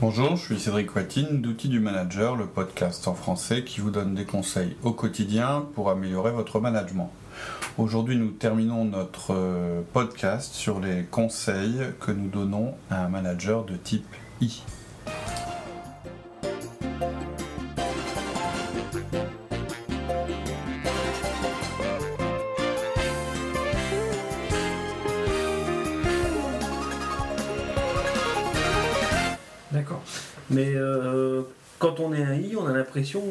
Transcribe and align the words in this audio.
Bonjour, 0.00 0.34
je 0.34 0.42
suis 0.42 0.58
Cédric 0.58 0.96
Watine 0.96 1.42
d'Outils 1.42 1.68
du 1.68 1.78
Manager, 1.78 2.34
le 2.34 2.46
podcast 2.46 3.06
en 3.06 3.14
français 3.14 3.64
qui 3.64 3.82
vous 3.82 3.90
donne 3.90 4.14
des 4.14 4.24
conseils 4.24 4.74
au 4.82 4.92
quotidien 4.92 5.66
pour 5.74 5.90
améliorer 5.90 6.30
votre 6.30 6.58
management. 6.58 7.12
Aujourd'hui, 7.76 8.16
nous 8.16 8.30
terminons 8.30 8.86
notre 8.86 9.34
euh, 9.34 9.82
podcast 9.92 10.54
sur 10.54 10.80
les 10.80 11.04
conseils 11.10 11.82
que 12.00 12.12
nous 12.12 12.28
donnons 12.28 12.72
à 12.90 13.04
un 13.04 13.10
manager 13.10 13.66
de 13.66 13.76
type 13.76 14.06
I. 14.40 14.62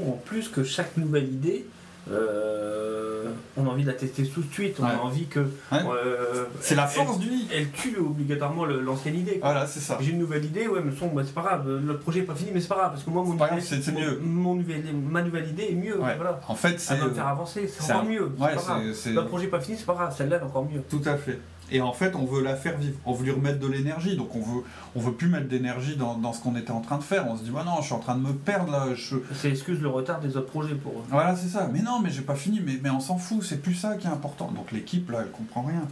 en 0.07 0.19
plus 0.25 0.47
que 0.49 0.63
chaque 0.63 0.97
nouvelle 0.97 1.25
idée, 1.27 1.65
euh, 2.11 3.25
on 3.57 3.65
a 3.65 3.69
envie 3.69 3.83
de 3.83 3.87
la 3.87 3.93
tester 3.93 4.23
tout 4.25 4.41
de 4.41 4.51
suite. 4.53 4.77
On 4.79 4.83
Ouais. 4.83 4.91
a 4.91 5.01
envie 5.01 5.25
que. 5.27 5.39
Euh, 5.71 6.45
C'est 6.61 6.75
la 6.75 6.87
force 6.87 7.17
elle- 7.21 7.27
du 7.27 7.33
I. 7.33 7.47
Elle 7.53 7.69
tue 7.71 7.97
obligatoirement 7.97 8.65
l'ancienne 8.65 9.15
idée. 9.15 9.39
quoi. 9.39 9.51
Voilà, 9.51 9.67
c'est 9.67 9.79
ça. 9.79 9.97
J'ai 10.01 10.11
une 10.11 10.19
nouvelle 10.19 10.45
idée, 10.45 10.67
ouais, 10.67 10.79
mais 10.83 10.91
son, 10.97 11.07
bah, 11.07 11.21
c'est 11.25 11.33
pas 11.33 11.41
grave, 11.41 11.67
le 11.85 11.97
projet 11.97 12.21
n'est 12.21 12.25
pas 12.25 12.35
fini, 12.35 12.51
mais 12.53 12.61
c'est 12.61 12.67
pas 12.67 12.75
grave, 12.75 12.91
parce 12.91 13.03
que 13.03 13.09
moi, 13.09 13.23
mon 13.23 13.37
c'est- 13.59 13.91
mon- 13.91 13.99
mieux. 13.99 14.19
mon 14.23 14.55
nouvelle- 14.55 14.83
ma 14.93 15.21
nouvelle 15.21 15.49
idée 15.49 15.67
est 15.71 15.75
mieux. 15.75 15.99
Ouais. 15.99 16.15
Voilà. 16.15 16.39
En 16.47 16.55
fait, 16.55 16.79
c'est. 16.79 16.93
Elle 16.93 17.01
va 17.01 17.07
me 17.07 17.13
faire 17.13 17.27
avancer, 17.27 17.67
c'est 17.67 17.91
encore 17.91 18.03
un- 18.03 18.09
mieux. 18.09 18.31
Ouais, 18.39 18.55
c'est. 18.93 19.11
Le 19.11 19.25
projet 19.25 19.45
n'est 19.45 19.51
pas 19.51 19.59
fini, 19.59 19.77
c'est 19.77 19.85
pas 19.85 19.93
grave, 19.93 20.15
celle-là 20.17 20.37
est 20.37 20.43
encore 20.43 20.65
mieux. 20.65 20.81
Tout 20.89 21.01
à 21.05 21.15
fait. 21.17 21.39
Et 21.71 21.81
en 21.81 21.93
fait, 21.93 22.15
on 22.15 22.25
veut 22.25 22.41
la 22.41 22.55
faire 22.55 22.77
vivre. 22.77 22.97
On 23.05 23.13
veut 23.13 23.25
lui 23.25 23.31
remettre 23.31 23.59
de 23.59 23.67
l'énergie. 23.67 24.15
Donc, 24.15 24.35
on 24.35 24.41
veut, 24.41 24.63
on 24.95 24.99
veut 24.99 25.13
plus 25.13 25.27
mettre 25.27 25.47
d'énergie 25.47 25.95
dans, 25.95 26.15
dans 26.15 26.33
ce 26.33 26.41
qu'on 26.41 26.55
était 26.55 26.71
en 26.71 26.81
train 26.81 26.97
de 26.97 27.03
faire. 27.03 27.27
On 27.27 27.37
se 27.37 27.43
dit, 27.43 27.51
bah 27.51 27.63
non, 27.65 27.77
je 27.81 27.85
suis 27.85 27.93
en 27.93 27.99
train 27.99 28.15
de 28.15 28.21
me 28.21 28.33
perdre 28.33 28.71
là. 28.71 28.87
Je... 28.95 29.17
C'est 29.33 29.49
excuse 29.49 29.79
le 29.81 29.89
retard 29.89 30.19
des 30.19 30.35
autres 30.37 30.49
projets 30.49 30.75
pour 30.75 30.93
eux. 30.93 31.03
Voilà, 31.09 31.35
c'est 31.35 31.49
ça. 31.49 31.69
Mais 31.71 31.81
non, 31.81 31.99
mais 31.99 32.09
j'ai 32.09 32.21
pas 32.21 32.35
fini. 32.35 32.61
Mais, 32.65 32.79
mais 32.81 32.89
on 32.89 32.99
s'en 32.99 33.17
fout. 33.17 33.43
C'est 33.43 33.61
plus 33.61 33.75
ça 33.75 33.95
qui 33.95 34.07
est 34.07 34.11
important. 34.11 34.51
Donc, 34.51 34.71
l'équipe 34.71 35.09
là, 35.11 35.19
elle 35.21 35.31
comprend 35.31 35.61
rien. 35.61 35.87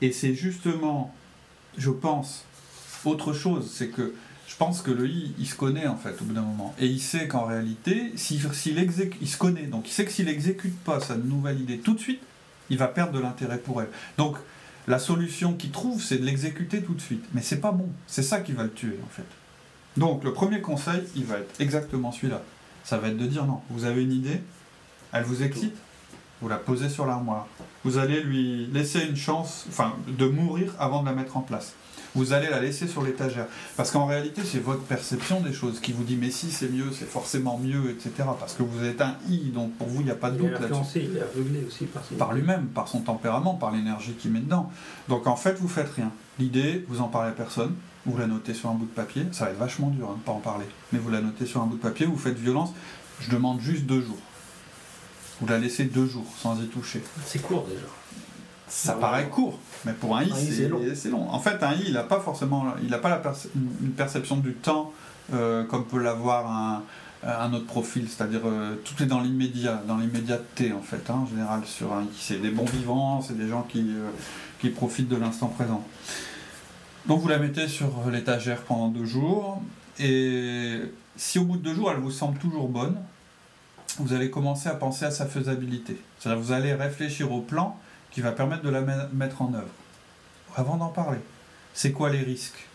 Et 0.00 0.10
c'est 0.12 0.34
justement, 0.34 1.14
je 1.78 1.90
pense, 1.90 2.44
autre 3.04 3.32
chose. 3.32 3.70
C'est 3.72 3.88
que 3.88 4.14
je 4.48 4.56
pense 4.56 4.82
que 4.82 4.90
le 4.90 5.08
I, 5.08 5.32
il 5.38 5.46
se 5.46 5.54
connaît 5.54 5.86
en 5.86 5.96
fait 5.96 6.20
au 6.20 6.24
bout 6.24 6.34
d'un 6.34 6.42
moment. 6.42 6.74
Et 6.78 6.86
il 6.86 7.00
sait 7.00 7.26
qu'en 7.26 7.46
réalité, 7.46 8.12
s'il 8.16 8.78
exécute, 8.78 9.18
il 9.22 9.28
se 9.28 9.38
connaît. 9.38 9.62
Donc, 9.62 9.88
il 9.88 9.92
sait 9.92 10.04
que 10.04 10.10
s'il 10.10 10.28
exécute 10.28 10.78
pas 10.80 11.00
sa 11.00 11.16
nouvelle 11.16 11.60
idée 11.60 11.78
tout 11.78 11.94
de 11.94 12.00
suite, 12.00 12.20
il 12.68 12.76
va 12.76 12.88
perdre 12.88 13.12
de 13.12 13.18
l'intérêt 13.18 13.58
pour 13.58 13.80
elle. 13.80 13.88
Donc, 14.18 14.36
la 14.88 14.98
solution 14.98 15.54
qu'il 15.54 15.70
trouve, 15.70 16.02
c'est 16.02 16.18
de 16.18 16.24
l'exécuter 16.24 16.82
tout 16.82 16.94
de 16.94 17.00
suite. 17.00 17.24
Mais 17.34 17.42
c'est 17.42 17.60
pas 17.60 17.72
bon. 17.72 17.88
C'est 18.06 18.22
ça 18.22 18.40
qui 18.40 18.52
va 18.52 18.64
le 18.64 18.72
tuer, 18.72 18.98
en 19.04 19.08
fait. 19.08 19.26
Donc, 19.96 20.24
le 20.24 20.32
premier 20.32 20.60
conseil, 20.60 21.02
il 21.14 21.24
va 21.24 21.38
être 21.38 21.60
exactement 21.60 22.12
celui-là. 22.12 22.42
Ça 22.84 22.98
va 22.98 23.08
être 23.08 23.16
de 23.16 23.26
dire 23.26 23.44
non. 23.44 23.60
Vous 23.70 23.84
avez 23.84 24.02
une 24.02 24.12
idée, 24.12 24.40
elle 25.12 25.24
vous 25.24 25.42
excite, 25.42 25.76
vous 26.42 26.48
la 26.48 26.56
posez 26.56 26.88
sur 26.88 27.06
l'armoire. 27.06 27.46
Vous 27.84 27.98
allez 27.98 28.20
lui 28.20 28.66
laisser 28.66 29.06
une 29.06 29.16
chance, 29.16 29.64
enfin, 29.68 29.94
de 30.08 30.26
mourir 30.26 30.74
avant 30.78 31.00
de 31.00 31.06
la 31.06 31.14
mettre 31.14 31.36
en 31.36 31.40
place. 31.40 31.74
Vous 32.14 32.34
allez 32.34 32.50
la 32.50 32.60
laisser 32.60 32.88
sur 32.88 33.02
l'étagère. 33.02 33.46
Parce 33.76 33.90
qu'en 33.90 34.04
réalité, 34.04 34.42
c'est 34.44 34.58
votre 34.58 34.82
perception 34.82 35.40
des 35.40 35.52
choses 35.52 35.80
qui 35.80 35.92
vous 35.92 36.04
dit 36.04 36.16
mais 36.20 36.30
si 36.30 36.50
c'est 36.50 36.68
mieux, 36.68 36.90
c'est 36.92 37.08
forcément 37.08 37.58
mieux, 37.58 37.90
etc. 37.90 38.28
Parce 38.38 38.52
que 38.52 38.62
vous 38.62 38.84
êtes 38.84 39.00
un 39.00 39.16
I, 39.30 39.50
donc 39.54 39.72
pour 39.76 39.86
vous, 39.86 40.00
il 40.00 40.04
n'y 40.04 40.10
a 40.10 40.16
pas 40.16 40.30
de 40.30 40.36
doute 40.36 40.60
là-dessus 40.60 41.00
il 41.10 41.16
est 41.16 41.22
aveuglé 41.22 41.64
aussi 41.66 41.86
par 41.86 42.04
ses 42.04 42.16
par 42.16 42.34
lui-même, 42.34 42.66
par 42.66 42.88
son 42.88 43.00
tempérament, 43.00 43.54
par 43.54 43.70
l'énergie 43.70 44.12
qu'il 44.12 44.32
met 44.32 44.40
dedans. 44.40 44.70
Donc 45.08 45.26
en 45.26 45.36
fait, 45.36 45.54
vous 45.54 45.68
faites 45.68 45.90
rien. 45.90 46.10
L'idée, 46.38 46.84
vous 46.88 47.00
en 47.00 47.08
parlez 47.08 47.30
à 47.30 47.32
personne, 47.32 47.74
vous 48.04 48.18
la 48.18 48.26
notez 48.26 48.52
sur 48.52 48.68
un 48.68 48.74
bout 48.74 48.86
de 48.86 48.90
papier, 48.90 49.24
ça 49.32 49.46
va 49.46 49.52
être 49.52 49.58
vachement 49.58 49.88
dur 49.88 50.10
hein, 50.10 50.16
de 50.18 50.24
pas 50.24 50.32
en 50.32 50.40
parler, 50.40 50.66
mais 50.92 50.98
vous 50.98 51.10
la 51.10 51.20
notez 51.20 51.46
sur 51.46 51.62
un 51.62 51.66
bout 51.66 51.76
de 51.76 51.82
papier, 51.82 52.04
vous 52.04 52.18
faites 52.18 52.38
violence, 52.38 52.72
je 53.20 53.30
demande 53.30 53.60
juste 53.60 53.84
deux 53.84 54.02
jours. 54.02 54.18
Vous 55.42 55.48
la 55.48 55.58
laissez 55.58 55.84
deux 55.84 56.06
jours 56.06 56.24
sans 56.38 56.56
y 56.62 56.66
toucher. 56.68 57.02
C'est 57.26 57.40
court 57.42 57.66
déjà. 57.68 57.84
Ça 58.68 58.92
paraît 58.94 59.28
court, 59.28 59.58
mais 59.84 59.92
pour 59.92 60.16
un 60.16 60.22
I, 60.22 60.32
c'est 60.94 61.10
long. 61.10 61.28
En 61.28 61.40
fait, 61.40 61.62
un 61.62 61.74
I, 61.74 61.82
il 61.88 61.92
n'a 61.94 62.04
pas 62.04 62.20
forcément, 62.20 62.64
il 62.82 62.88
n'a 62.88 62.98
pas 62.98 63.10
la 63.10 63.16
perce- 63.18 63.48
une 63.82 63.90
perception 63.90 64.36
du 64.36 64.54
temps 64.54 64.92
euh, 65.34 65.64
comme 65.64 65.84
peut 65.84 65.98
l'avoir 65.98 66.50
un, 66.50 66.82
un 67.24 67.52
autre 67.52 67.66
profil, 67.66 68.08
c'est-à-dire 68.08 68.40
euh, 68.44 68.76
tout 68.84 69.02
est 69.02 69.06
dans 69.06 69.20
l'immédiat, 69.20 69.82
dans 69.86 69.98
l'immédiateté 69.98 70.72
en 70.72 70.80
fait, 70.80 71.10
hein, 71.10 71.24
en 71.24 71.26
général 71.26 71.66
sur 71.66 71.92
un 71.92 72.04
I. 72.04 72.08
C'est 72.18 72.40
des 72.40 72.50
bons 72.50 72.64
vivants, 72.64 73.20
c'est 73.20 73.36
des 73.36 73.48
gens 73.48 73.66
qui, 73.68 73.80
euh, 73.80 74.08
qui 74.60 74.70
profitent 74.70 75.08
de 75.08 75.16
l'instant 75.16 75.48
présent. 75.48 75.84
Donc 77.06 77.20
vous 77.20 77.28
la 77.28 77.38
mettez 77.38 77.66
sur 77.68 77.90
l'étagère 78.10 78.62
pendant 78.62 78.88
deux 78.88 79.04
jours, 79.06 79.60
et 79.98 80.80
si 81.16 81.38
au 81.40 81.44
bout 81.44 81.56
de 81.58 81.62
deux 81.62 81.74
jours 81.74 81.90
elle 81.90 82.00
vous 82.00 82.12
semble 82.12 82.38
toujours 82.38 82.68
bonne, 82.68 82.96
vous 83.98 84.12
allez 84.12 84.30
commencer 84.30 84.68
à 84.68 84.74
penser 84.74 85.04
à 85.04 85.10
sa 85.10 85.26
faisabilité. 85.26 86.00
C'est-à-dire 86.18 86.40
vous 86.42 86.52
allez 86.52 86.74
réfléchir 86.74 87.30
au 87.32 87.40
plan 87.40 87.78
qui 88.10 88.20
va 88.20 88.32
permettre 88.32 88.62
de 88.62 88.70
la 88.70 88.80
me- 88.80 89.08
mettre 89.12 89.42
en 89.42 89.52
œuvre. 89.54 89.66
Avant 90.56 90.76
d'en 90.76 90.88
parler, 90.88 91.18
c'est 91.74 91.92
quoi 91.92 92.10
les 92.10 92.20
risques? 92.20 92.66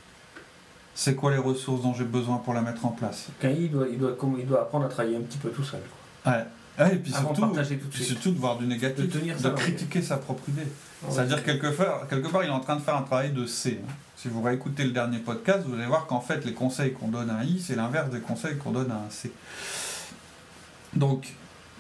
C'est 0.96 1.14
quoi 1.16 1.30
les 1.32 1.38
ressources 1.38 1.84
dont 1.84 1.94
j'ai 1.94 2.06
besoin 2.06 2.38
pour 2.38 2.54
la 2.56 2.62
mettre 2.62 2.86
en 2.86 2.90
place? 2.90 3.28
I, 3.44 3.48
il 3.66 3.72
doit, 3.72 3.88
il, 3.92 4.00
doit, 4.00 4.14
comme- 4.16 4.38
il 4.40 4.48
doit 4.48 4.62
apprendre 4.62 4.86
à 4.86 4.90
travailler 4.90 5.18
un 5.18 5.22
petit 5.22 5.38
peu 5.38 5.50
tout 5.50 5.64
seul. 5.64 5.82
quoi. 6.24 6.34
Ouais. 6.34 6.44
Ouais, 6.80 6.94
et 6.94 6.98
puis 6.98 7.12
Avant 7.16 7.34
surtout, 7.34 7.54
tout 7.54 7.60
de 7.60 7.76
puis 7.90 8.04
suite. 8.04 8.08
surtout 8.08 8.32
de 8.32 8.38
voir 8.40 8.58
du 8.58 8.66
négatif, 8.68 9.06
De 9.06 9.20
tenir 9.20 9.36
de 9.36 9.42
ça, 9.42 9.50
ouais. 9.50 9.56
critiquer 9.56 10.02
sa 10.02 10.18
propre 10.18 10.44
idée. 10.50 10.62
Ouais. 10.62 11.10
C'est-à-dire 11.12 11.44
quelque 11.44 11.68
part, 11.68 12.08
quelque 12.08 12.28
part, 12.28 12.44
il 12.44 12.48
est 12.50 12.54
en 12.54 12.60
train 12.60 12.76
de 12.76 12.82
faire 12.82 12.96
un 12.96 13.02
travail 13.02 13.32
de 13.32 13.46
C. 13.48 13.80
hein. 13.84 13.92
Si 14.16 14.28
vous 14.28 14.42
réécoutez 14.44 14.84
le 14.84 14.92
dernier 14.92 15.20
podcast, 15.20 15.60
vous 15.68 15.74
allez 15.76 15.86
voir 15.88 16.06
qu'en 16.08 16.22
fait, 16.22 16.44
les 16.46 16.54
conseils 16.54 16.94
qu'on 16.94 17.08
donne 17.10 17.30
à 17.32 17.38
un 17.38 17.44
I, 17.44 17.60
c'est 17.60 17.76
l'inverse 17.76 18.10
des 18.12 18.20
conseils 18.20 18.58
qu'on 18.58 18.72
donne 18.72 18.92
à 18.92 18.96
un 18.96 19.10
C. 19.10 19.32
Donc, 20.94 21.28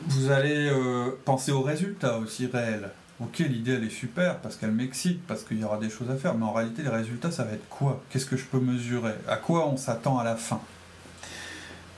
vous 0.05 0.31
allez 0.31 0.69
euh, 0.69 1.09
penser 1.25 1.51
aux 1.51 1.61
résultats 1.61 2.17
aussi 2.19 2.45
réels. 2.47 2.89
Ok, 3.19 3.39
l'idée 3.39 3.73
elle 3.73 3.83
est 3.83 3.89
super 3.89 4.37
parce 4.39 4.57
qu'elle 4.57 4.71
m'excite, 4.71 5.25
parce 5.25 5.43
qu'il 5.43 5.59
y 5.59 5.63
aura 5.63 5.79
des 5.79 5.89
choses 5.89 6.11
à 6.11 6.15
faire, 6.15 6.35
mais 6.35 6.45
en 6.45 6.53
réalité, 6.53 6.83
les 6.83 6.89
résultats, 6.89 7.31
ça 7.31 7.43
va 7.43 7.53
être 7.53 7.67
quoi? 7.67 8.03
Qu'est-ce 8.09 8.27
que 8.27 8.37
je 8.37 8.45
peux 8.45 8.59
mesurer? 8.59 9.13
À 9.27 9.37
quoi 9.37 9.67
on 9.67 9.75
s'attend 9.75 10.19
à 10.19 10.23
la 10.23 10.35
fin? 10.35 10.61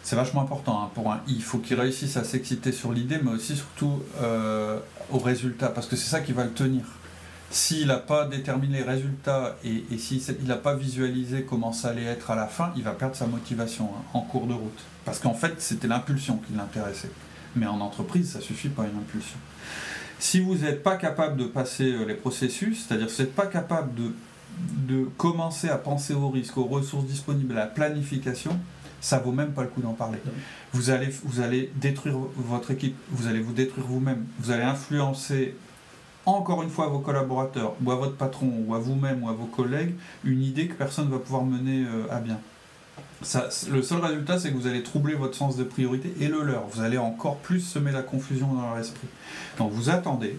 C'est 0.01 0.15
vachement 0.15 0.41
important 0.41 0.81
hein, 0.81 0.89
pour 0.95 1.11
un 1.11 1.17
I. 1.27 1.35
Il 1.35 1.43
faut 1.43 1.57
qu'il 1.57 1.79
réussisse 1.79 2.15
à 2.15 2.23
s'exciter 2.23 2.71
sur 2.71 2.93
l'idée, 2.93 3.19
mais 3.21 3.31
aussi 3.31 3.57
surtout 3.57 4.01
euh, 4.21 4.79
au 5.11 5.19
résultat, 5.19 5.67
parce 5.67 5.87
que 5.87 5.97
c'est 5.97 6.09
ça 6.09 6.21
qui 6.21 6.31
va 6.31 6.45
le 6.45 6.51
tenir. 6.51 6.83
S'il 7.51 7.87
n'a 7.87 7.97
pas 7.97 8.25
déterminé 8.25 8.77
les 8.77 8.83
résultats 8.83 9.57
et, 9.63 9.83
et 9.91 9.97
s'il 9.97 10.21
n'a 10.45 10.55
pas 10.55 10.75
visualisé 10.75 11.43
comment 11.43 11.73
ça 11.73 11.89
allait 11.89 12.03
être 12.03 12.29
à 12.29 12.35
la 12.35 12.45
fin, 12.45 12.71
il 12.75 12.83
va 12.83 12.91
perdre 12.91 13.15
sa 13.15 13.25
motivation 13.25 13.85
hein, 13.85 14.03
en 14.13 14.21
cours 14.21 14.45
de 14.45 14.53
route. 14.53 14.79
Parce 15.03 15.19
qu'en 15.19 15.33
fait, 15.33 15.59
c'était 15.59 15.87
l'impulsion 15.87 16.37
qui 16.37 16.53
l'intéressait. 16.53 17.11
Mais 17.55 17.65
en 17.65 17.81
entreprise, 17.81 18.31
ça 18.31 18.41
suffit 18.41 18.69
pas 18.69 18.83
une 18.83 18.99
impulsion. 18.99 19.37
Si 20.19 20.39
vous 20.39 20.55
n'êtes 20.55 20.83
pas 20.83 20.97
capable 20.97 21.37
de 21.37 21.45
passer 21.45 21.91
euh, 21.91 22.05
les 22.05 22.13
processus, 22.13 22.85
c'est-à-dire 22.85 23.09
si 23.09 23.17
vous 23.17 23.23
n'êtes 23.23 23.35
pas 23.35 23.47
capable 23.47 23.95
de, 23.95 24.13
de 24.93 25.05
commencer 25.17 25.69
à 25.69 25.77
penser 25.77 26.13
aux 26.13 26.29
risques, 26.29 26.57
aux 26.57 26.65
ressources 26.65 27.05
disponibles, 27.05 27.53
à 27.53 27.61
la 27.61 27.67
planification, 27.67 28.59
ça 29.01 29.17
vaut 29.17 29.31
même 29.31 29.53
pas 29.53 29.63
le 29.63 29.69
coup 29.69 29.81
d'en 29.81 29.93
parler. 29.93 30.19
Vous 30.73 30.89
allez, 30.89 31.09
vous 31.23 31.39
allez 31.39 31.71
détruire 31.75 32.17
votre 32.35 32.71
équipe, 32.71 32.95
vous 33.09 33.27
allez 33.27 33.39
vous 33.39 33.53
détruire 33.53 33.87
vous-même, 33.87 34.25
vous 34.39 34.51
allez 34.51 34.63
influencer 34.63 35.55
encore 36.29 36.63
une 36.63 36.69
fois 36.69 36.85
à 36.85 36.87
vos 36.87 36.99
collaborateurs, 36.99 37.73
ou 37.83 37.91
à 37.91 37.95
votre 37.95 38.15
patron, 38.15 38.51
ou 38.67 38.75
à 38.75 38.79
vous-même, 38.79 39.23
ou 39.23 39.29
à 39.29 39.33
vos 39.33 39.45
collègues, 39.45 39.95
une 40.23 40.43
idée 40.43 40.67
que 40.67 40.73
personne 40.73 41.05
ne 41.05 41.11
va 41.11 41.19
pouvoir 41.19 41.43
mener 41.43 41.85
euh, 41.85 42.11
à 42.11 42.19
bien. 42.19 42.39
Le 43.69 43.81
seul 43.81 43.99
résultat, 43.99 44.39
c'est 44.39 44.49
que 44.49 44.55
vous 44.55 44.67
allez 44.67 44.81
troubler 44.81 45.13
votre 45.13 45.35
sens 45.35 45.57
de 45.57 45.63
priorité 45.63 46.13
et 46.21 46.27
le 46.27 46.41
leur. 46.41 46.67
Vous 46.67 46.81
allez 46.81 46.97
encore 46.97 47.37
plus 47.37 47.59
semer 47.59 47.91
la 47.91 48.01
confusion 48.01 48.53
dans 48.53 48.61
leur 48.61 48.77
esprit. 48.77 49.07
Donc 49.57 49.71
vous 49.71 49.89
attendez, 49.89 50.37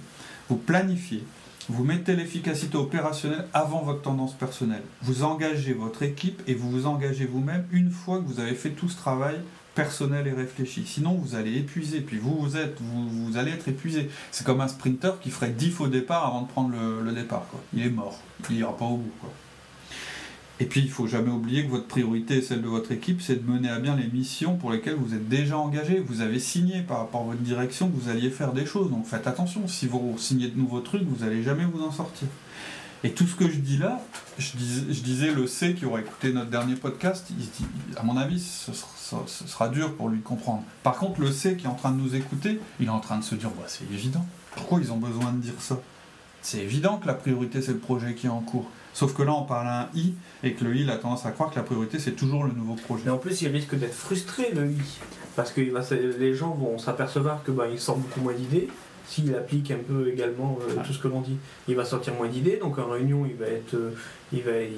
vous 0.48 0.56
planifiez, 0.56 1.22
vous 1.68 1.84
mettez 1.84 2.16
l'efficacité 2.16 2.76
opérationnelle 2.78 3.46
avant 3.52 3.82
votre 3.82 4.00
tendance 4.00 4.32
personnelle. 4.32 4.82
Vous 5.02 5.24
engagez 5.24 5.74
votre 5.74 6.02
équipe 6.02 6.42
et 6.46 6.54
vous 6.54 6.70
vous 6.70 6.86
engagez 6.86 7.26
vous-même 7.26 7.66
une 7.70 7.90
fois 7.90 8.18
que 8.18 8.24
vous 8.24 8.40
avez 8.40 8.54
fait 8.54 8.70
tout 8.70 8.88
ce 8.88 8.96
travail 8.96 9.36
personnel 9.74 10.26
et 10.26 10.32
réfléchi. 10.32 10.84
Sinon, 10.86 11.14
vous 11.14 11.34
allez 11.34 11.56
épuiser. 11.56 12.00
Puis 12.00 12.18
vous, 12.18 12.36
vous 12.38 12.56
êtes, 12.56 12.78
vous, 12.80 13.36
allez 13.36 13.52
être 13.52 13.68
épuisé. 13.68 14.10
C'est 14.30 14.44
comme 14.44 14.60
un 14.60 14.68
sprinter 14.68 15.18
qui 15.20 15.30
ferait 15.30 15.50
10 15.50 15.70
faux 15.70 15.88
départs 15.88 16.26
avant 16.26 16.42
de 16.42 16.48
prendre 16.48 16.74
le, 17.04 17.12
départ. 17.12 17.46
Il 17.74 17.84
est 17.84 17.90
mort. 17.90 18.18
Il 18.48 18.56
n'ira 18.56 18.76
pas 18.76 18.84
au 18.84 18.96
bout. 18.96 19.12
Et 20.58 20.66
puis, 20.66 20.80
il 20.80 20.90
faut 20.90 21.06
jamais 21.06 21.30
oublier 21.30 21.64
que 21.64 21.70
votre 21.70 21.86
priorité 21.86 22.38
et 22.38 22.42
celle 22.42 22.60
de 22.60 22.68
votre 22.68 22.92
équipe, 22.92 23.22
c'est 23.22 23.42
de 23.42 23.50
mener 23.50 23.70
à 23.70 23.78
bien 23.78 23.96
les 23.96 24.08
missions 24.08 24.56
pour 24.56 24.70
lesquelles 24.70 24.96
vous 24.96 25.14
êtes 25.14 25.26
déjà 25.26 25.56
engagé. 25.56 26.00
Vous 26.00 26.20
avez 26.20 26.38
signé 26.38 26.82
par 26.82 26.98
rapport 26.98 27.22
à 27.22 27.24
votre 27.24 27.40
direction 27.40 27.88
que 27.88 27.96
vous 27.96 28.10
alliez 28.10 28.28
faire 28.28 28.52
des 28.52 28.66
choses. 28.66 28.90
Donc 28.90 29.06
faites 29.06 29.26
attention. 29.26 29.66
Si 29.68 29.86
vous 29.86 30.16
signez 30.18 30.48
de 30.48 30.58
nouveaux 30.58 30.80
trucs, 30.80 31.02
vous 31.02 31.24
n'allez 31.24 31.42
jamais 31.42 31.64
vous 31.64 31.82
en 31.82 31.90
sortir. 31.90 32.28
Et 33.02 33.12
tout 33.12 33.26
ce 33.26 33.34
que 33.34 33.48
je 33.48 33.56
dis 33.56 33.78
là, 33.78 33.98
je, 34.38 34.56
dis- 34.56 34.92
je 34.92 35.00
disais 35.00 35.32
le 35.32 35.46
C 35.46 35.74
qui 35.74 35.86
aura 35.86 36.00
écouté 36.00 36.32
notre 36.32 36.50
dernier 36.50 36.74
podcast, 36.74 37.26
à 37.96 38.02
mon 38.02 38.16
avis, 38.16 38.40
ce 38.40 38.72
sera, 38.74 39.68
dur 39.68 39.94
pour 39.94 40.10
lui 40.10 40.20
comprendre. 40.20 40.62
Par 40.82 40.96
contre, 40.96 41.20
le 41.20 41.32
C 41.32 41.56
qui 41.56 41.64
est 41.64 41.68
en 41.68 41.74
train 41.74 41.92
de 41.92 42.00
nous 42.00 42.14
écouter, 42.14 42.60
il 42.78 42.86
est 42.86 42.90
en 42.90 43.00
train 43.00 43.16
de 43.18 43.24
se 43.24 43.34
dire, 43.34 43.50
bah, 43.50 43.64
c'est 43.66 43.84
évident. 43.90 44.26
Pourquoi 44.54 44.80
ils 44.80 44.92
ont 44.92 44.98
besoin 44.98 45.32
de 45.32 45.38
dire 45.38 45.54
ça? 45.58 45.80
C'est 46.42 46.58
évident 46.58 46.98
que 46.98 47.06
la 47.06 47.14
priorité 47.14 47.60
c'est 47.62 47.72
le 47.72 47.78
projet 47.78 48.14
qui 48.14 48.26
est 48.26 48.30
en 48.30 48.40
cours. 48.40 48.70
Sauf 48.92 49.14
que 49.14 49.22
là, 49.22 49.32
on 49.32 49.44
parle 49.44 49.68
à 49.68 49.82
un 49.82 49.88
I 49.94 50.14
et 50.42 50.54
que 50.54 50.64
le 50.64 50.74
I 50.74 50.82
il 50.82 50.90
a 50.90 50.96
tendance 50.96 51.24
à 51.24 51.30
croire 51.30 51.50
que 51.50 51.56
la 51.56 51.62
priorité 51.62 51.98
c'est 51.98 52.12
toujours 52.12 52.44
le 52.44 52.52
nouveau 52.52 52.74
projet. 52.74 53.06
Et 53.06 53.10
en 53.10 53.18
plus, 53.18 53.40
il 53.42 53.48
risque 53.48 53.74
d'être 53.78 53.94
frustré, 53.94 54.50
le 54.52 54.70
I. 54.70 54.78
Parce 55.36 55.52
que 55.52 55.60
les 55.60 56.34
gens 56.34 56.50
vont 56.54 56.76
s'apercevoir 56.78 57.42
que 57.44 57.50
bah, 57.50 57.64
il 57.70 57.78
sort 57.78 57.96
beaucoup 57.96 58.20
moins 58.20 58.34
d'idées. 58.34 58.68
S'il 59.10 59.34
applique 59.34 59.70
un 59.72 59.78
peu 59.86 60.08
également 60.08 60.58
euh, 60.62 60.74
Ah. 60.78 60.82
tout 60.86 60.92
ce 60.92 60.98
que 61.00 61.08
l'on 61.08 61.20
dit, 61.20 61.36
il 61.66 61.74
va 61.74 61.84
sortir 61.84 62.14
moins 62.14 62.28
d'idées. 62.28 62.58
Donc 62.58 62.78
en 62.78 62.88
réunion, 62.88 63.26
il 63.28 63.34
va 63.36 63.46
être, 63.46 63.74
euh, 63.74 63.90
il 64.32 64.42
va, 64.42 64.52
il, 64.62 64.70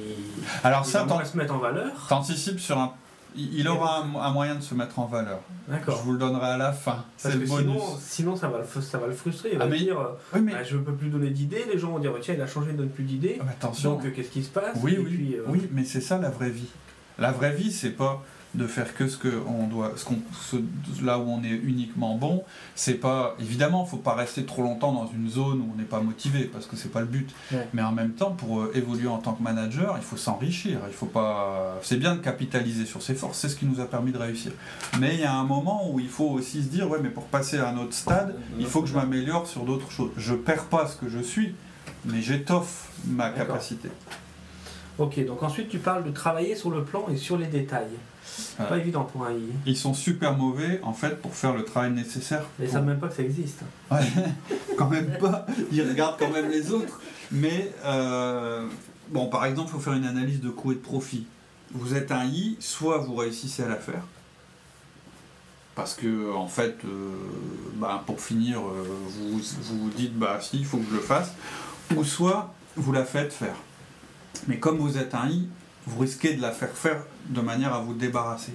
Alors 0.64 0.82
il 0.87 0.90
ça, 0.90 1.05
va 1.05 1.25
se 1.25 1.37
mettre 1.37 1.55
en 1.55 1.58
valeur. 1.58 1.93
t'anticipes 2.08 2.58
sur 2.58 2.79
un. 2.79 2.93
Il 3.37 3.67
aura 3.69 4.00
un, 4.02 4.14
un 4.14 4.31
moyen 4.31 4.55
de 4.56 4.61
se 4.62 4.75
mettre 4.75 4.99
en 4.99 5.06
valeur. 5.06 5.40
Je 5.70 5.90
vous 6.05 6.12
le 6.12 6.19
donnerai 6.19 6.49
à 6.49 6.56
la 6.58 6.73
fin. 6.73 7.05
C'est 7.17 7.29
Parce 7.29 7.40
le 7.40 7.44
que 7.44 7.49
bonus. 7.49 7.73
sinon, 7.73 7.96
sinon 7.99 8.37
ça, 8.37 8.49
va 8.49 8.58
le, 8.58 8.64
f- 8.64 8.82
ça 8.82 8.99
va 8.99 9.06
le 9.06 9.14
frustrer. 9.14 9.50
Il 9.52 9.56
Ah, 9.56 9.64
va 9.64 9.67
mais- 9.70 9.79
dire 9.79 9.96
Oui, 10.35 10.40
mais 10.43 10.52
bah, 10.52 10.62
Je 10.64 10.76
ne 10.76 10.82
peux 10.82 10.93
plus 10.93 11.08
donner 11.08 11.31
d'idées. 11.31 11.64
Les 11.73 11.78
gens 11.78 11.90
vont 11.93 11.99
dire 11.99 12.12
Tiens, 12.20 12.35
il 12.35 12.40
a 12.43 12.46
changé, 12.46 12.69
il 12.70 12.73
ne 12.75 12.78
donne 12.78 12.90
plus 12.90 13.05
d'idées. 13.05 13.38
Ah, 13.40 13.44
attention. 13.50 13.93
Donc 13.93 14.05
euh, 14.05 14.11
qu'est-ce 14.14 14.28
qui 14.31 14.43
se 14.43 14.50
passe? 14.50 14.76
Oui, 14.82 14.94
Et 14.94 14.99
oui, 14.99 15.05
puis, 15.17 15.35
euh, 15.37 15.44
oui, 15.49 15.67
mais 15.73 15.85
c'est 15.85 16.00
ça 16.02 16.19
la 16.19 16.28
vraie 16.31 16.50
vie. 16.50 16.69
La 17.19 17.32
vraie 17.32 17.55
vie, 17.55 17.73
c'est 17.73 17.90
pas 17.90 18.23
de 18.54 18.66
faire 18.66 18.94
que 18.94 19.08
ce 19.08 19.16
que 19.16 19.43
on 19.46 19.66
doit, 19.66 19.93
ce 19.96 20.04
qu'on, 20.04 20.19
là 21.02 21.19
où 21.19 21.22
on 21.22 21.43
est 21.43 21.49
uniquement 21.49 22.16
bon. 22.16 22.44
C'est 22.75 22.94
pas, 22.94 23.34
évidemment, 23.40 23.84
faut 23.84 23.96
pas 23.96 24.14
rester 24.14 24.44
trop 24.44 24.62
longtemps 24.62 24.93
dans 24.93 25.06
une 25.06 25.28
zone 25.28 25.60
où 25.60 25.72
on 25.72 25.78
n'est 25.78 25.84
pas 25.84 26.00
motivé, 26.00 26.44
parce 26.44 26.66
que 26.66 26.76
c'est 26.76 26.90
pas 26.90 27.00
le 27.00 27.06
but. 27.06 27.31
Ouais. 27.50 27.66
Mais 27.72 27.82
en 27.82 27.93
même 27.93 28.12
temps, 28.12 28.32
pour 28.32 28.60
euh, 28.60 28.72
évoluer 28.75 29.08
en 29.08 29.19
tant 29.19 29.32
que 29.32 29.43
manager, 29.43 29.94
il 29.96 30.04
faut 30.04 30.16
s'enrichir. 30.16 30.81
Il 30.88 30.94
faut 30.94 31.06
pas, 31.06 31.78
c'est 31.82 31.96
bien 31.96 32.14
de 32.14 32.20
capitaliser 32.20 32.84
sur 32.84 33.02
ses 33.02 33.14
forces, 33.14 33.38
c'est 33.38 33.49
ce 33.49 33.56
qui 33.56 33.66
nous 33.66 33.81
a 33.81 33.87
permis 33.87 34.12
de 34.12 34.19
réussir. 34.19 34.52
Mais 35.00 35.14
il 35.14 35.20
y 35.20 35.25
a 35.25 35.34
un 35.34 35.44
moment 35.44 35.90
où 35.90 35.99
il 35.99 36.08
faut 36.08 36.28
aussi 36.28 36.62
se 36.62 36.69
dire, 36.69 36.90
ouais, 36.90 36.99
mais 37.02 37.10
pour 37.10 37.25
passer 37.25 37.58
à 37.58 37.70
un 37.70 37.78
autre 37.78 37.94
stade, 37.94 38.37
il 38.58 38.66
faut 38.66 38.82
que 38.82 38.88
je 38.88 38.94
m'améliore 38.94 39.46
sur 39.46 39.64
d'autres 39.64 39.90
choses. 39.90 40.10
Je 40.16 40.34
perds 40.34 40.66
pas 40.66 40.87
ce 40.87 40.96
que 40.96 41.08
je 41.08 41.20
suis, 41.20 41.54
mais 42.04 42.20
j'étoffe 42.20 42.90
ma 43.06 43.31
capacité. 43.31 43.88
Ok, 44.99 45.25
donc 45.25 45.43
ensuite 45.43 45.69
tu 45.69 45.78
parles 45.78 46.04
de 46.04 46.10
travailler 46.10 46.54
sur 46.54 46.70
le 46.70 46.84
plan 46.84 47.06
et 47.10 47.16
sur 47.16 47.38
les 47.38 47.46
détails. 47.46 47.96
Pas 48.56 48.78
évident 48.78 49.04
pour 49.04 49.24
un 49.26 49.32
I. 49.32 49.42
Ils 49.66 49.76
sont 49.76 49.94
super 49.94 50.36
mauvais 50.36 50.80
en 50.82 50.92
fait 50.92 51.20
pour 51.20 51.34
faire 51.34 51.54
le 51.54 51.64
travail 51.64 51.90
nécessaire. 51.92 52.44
Ils 52.58 52.62
ne 52.62 52.66
pour- 52.66 52.74
savent 52.74 52.86
même 52.86 52.98
pas 53.00 53.08
que 53.08 53.14
ça 53.14 53.22
existe. 53.22 53.60
Ouais, 53.90 54.00
quand 54.78 54.88
même 54.88 55.16
pas. 55.19 55.46
Ils 55.70 55.82
regardent 55.86 56.19
quand 56.19 56.30
même 56.30 56.48
les 56.50 56.70
autres. 56.70 57.00
Mais 57.30 57.72
euh, 57.84 58.66
bon, 59.10 59.28
par 59.28 59.44
exemple, 59.46 59.69
il 59.70 59.72
faut 59.72 59.80
faire 59.80 59.94
une 59.94 60.04
analyse 60.06 60.40
de 60.40 60.50
coût 60.50 60.72
et 60.72 60.76
de 60.76 60.80
profit. 60.80 61.26
Vous 61.72 61.94
êtes 61.94 62.12
un 62.12 62.24
I, 62.24 62.56
soit 62.60 62.98
vous 62.98 63.14
réussissez 63.16 63.62
à 63.64 63.69
la 63.69 63.76
faire. 63.76 64.02
Parce 65.75 65.94
que 65.94 66.32
en 66.34 66.48
fait, 66.48 66.76
euh, 66.84 67.10
bah, 67.76 68.02
pour 68.06 68.20
finir, 68.20 68.58
euh, 68.58 68.84
vous, 69.08 69.38
vous 69.38 69.78
vous 69.84 69.90
dites 69.90 70.14
bah 70.18 70.38
si, 70.40 70.58
il 70.58 70.66
faut 70.66 70.76
que 70.78 70.84
je 70.90 70.94
le 70.96 71.00
fasse. 71.00 71.32
Ou 71.96 72.04
soit 72.04 72.52
vous 72.76 72.92
la 72.92 73.04
faites 73.04 73.32
faire. 73.32 73.56
Mais 74.48 74.58
comme 74.58 74.78
vous 74.78 74.98
êtes 74.98 75.14
un 75.14 75.28
I, 75.28 75.48
vous 75.87 76.00
risquez 76.00 76.34
de 76.34 76.43
la 76.43 76.50
faire 76.52 76.70
faire 76.73 77.02
de 77.29 77.40
manière 77.40 77.75
à 77.75 77.81
vous 77.81 77.94
débarrasser. 77.94 78.52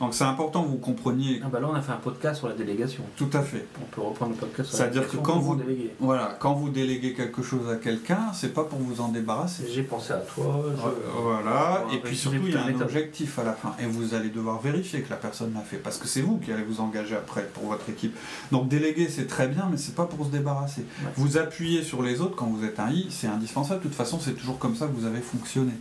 Donc 0.00 0.14
c'est 0.14 0.24
important 0.24 0.62
que 0.64 0.68
vous 0.70 0.78
compreniez 0.78 1.42
Ah 1.44 1.48
bah 1.52 1.60
là 1.60 1.68
on 1.70 1.74
a 1.74 1.82
fait 1.82 1.92
un 1.92 1.96
podcast 1.96 2.38
sur 2.38 2.48
la 2.48 2.54
délégation. 2.54 3.02
tout 3.16 3.28
à 3.34 3.42
fait. 3.42 3.66
On 3.82 3.84
peut 3.94 4.00
reprendre 4.00 4.30
le 4.32 4.38
podcast 4.38 4.70
sur 4.70 4.78
la 4.78 4.84
C'est-à-dire 4.90 5.06
que 5.06 5.18
quand 5.18 5.38
vous- 5.38 5.56
déléguer. 5.56 5.92
Voilà, 6.00 6.38
quand 6.40 6.54
vous 6.54 6.70
déléguez 6.70 7.12
quelque 7.12 7.42
chose 7.42 7.68
à 7.70 7.76
quelqu'un, 7.76 8.32
c'est 8.32 8.54
pas 8.54 8.64
pour 8.64 8.78
vous 8.78 9.02
en 9.02 9.08
débarrasser. 9.08 9.64
J'ai 9.70 9.82
pensé 9.82 10.14
à 10.14 10.16
toi. 10.16 10.64
je- 10.74 11.20
Voilà, 11.20 11.84
Ouais, 11.86 11.96
et 11.96 11.98
puis 11.98 12.16
surtout 12.16 12.38
il 12.46 12.54
y 12.54 12.56
a 12.56 12.62
un 12.62 12.68
méthode. 12.68 12.84
objectif 12.84 13.38
à 13.40 13.44
la 13.44 13.52
fin, 13.52 13.74
et 13.78 13.84
vous 13.84 14.14
allez 14.14 14.30
devoir 14.30 14.58
vérifier 14.62 15.02
que 15.02 15.10
la 15.10 15.16
personne 15.16 15.52
l'a 15.52 15.60
fait, 15.60 15.76
parce 15.76 15.98
que 15.98 16.08
c'est 16.08 16.22
vous 16.22 16.38
qui 16.38 16.50
allez 16.50 16.62
vous 16.64 16.80
engager 16.80 17.14
après 17.14 17.42
pour 17.52 17.64
votre 17.64 17.86
équipe. 17.90 18.16
Donc 18.52 18.68
déléguer 18.68 19.06
c'est 19.10 19.26
très 19.26 19.48
bien, 19.48 19.68
mais 19.70 19.76
c'est 19.76 19.94
pas 19.94 20.06
pour 20.06 20.24
se 20.24 20.30
débarrasser. 20.30 20.80
Ouais. 21.04 21.10
Vous 21.16 21.36
appuyez 21.36 21.82
sur 21.82 22.02
les 22.02 22.22
autres 22.22 22.36
quand 22.36 22.46
vous 22.46 22.64
êtes 22.64 22.80
un 22.80 22.88
I, 22.90 23.08
c'est 23.10 23.26
indispensable. 23.26 23.80
De 23.82 23.88
toute 23.88 23.96
façon, 23.98 24.18
c'est 24.18 24.32
toujours 24.32 24.58
comme 24.58 24.76
ça 24.76 24.86
que 24.86 24.92
vous 24.98 25.04
avez 25.04 25.20
fonctionné. 25.20 25.72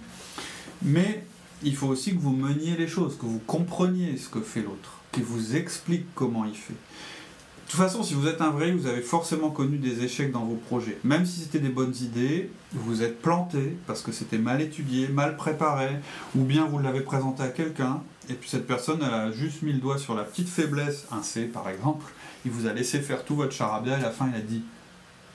Mais 0.81 1.23
il 1.63 1.75
faut 1.75 1.87
aussi 1.87 2.15
que 2.15 2.19
vous 2.19 2.31
meniez 2.31 2.77
les 2.77 2.87
choses, 2.87 3.17
que 3.17 3.25
vous 3.25 3.41
compreniez 3.45 4.17
ce 4.17 4.29
que 4.29 4.41
fait 4.41 4.61
l'autre, 4.61 5.01
qu'il 5.11 5.23
vous 5.23 5.55
explique 5.55 6.05
comment 6.15 6.45
il 6.45 6.55
fait. 6.55 6.73
De 6.73 7.71
toute 7.71 7.81
façon, 7.81 8.01
si 8.01 8.15
vous 8.15 8.27
êtes 8.27 8.41
un 8.41 8.49
vrai, 8.49 8.71
vous 8.71 8.87
avez 8.87 9.01
forcément 9.01 9.51
connu 9.51 9.77
des 9.77 10.03
échecs 10.03 10.31
dans 10.31 10.43
vos 10.43 10.55
projets. 10.55 10.97
Même 11.03 11.25
si 11.25 11.41
c'était 11.41 11.59
des 11.59 11.69
bonnes 11.69 11.93
idées, 12.01 12.49
vous 12.73 13.03
êtes 13.03 13.21
planté 13.21 13.77
parce 13.85 14.01
que 14.01 14.11
c'était 14.11 14.39
mal 14.39 14.59
étudié, 14.59 15.07
mal 15.07 15.37
préparé, 15.37 15.89
ou 16.35 16.43
bien 16.45 16.65
vous 16.65 16.79
l'avez 16.79 17.01
présenté 17.01 17.43
à 17.43 17.49
quelqu'un, 17.49 18.01
et 18.27 18.33
puis 18.33 18.49
cette 18.49 18.65
personne 18.65 18.99
elle 19.05 19.13
a 19.13 19.31
juste 19.31 19.61
mis 19.61 19.71
le 19.71 19.79
doigt 19.79 19.99
sur 19.99 20.15
la 20.15 20.23
petite 20.23 20.49
faiblesse, 20.49 21.05
un 21.11 21.21
C 21.21 21.43
par 21.43 21.69
exemple, 21.69 22.05
il 22.43 22.49
vous 22.51 22.65
a 22.65 22.73
laissé 22.73 23.01
faire 23.01 23.23
tout 23.23 23.35
votre 23.35 23.53
charabia, 23.53 23.99
et 23.99 24.01
à 24.01 24.05
la 24.05 24.11
fin 24.11 24.27
il 24.33 24.35
a 24.35 24.41
dit 24.41 24.63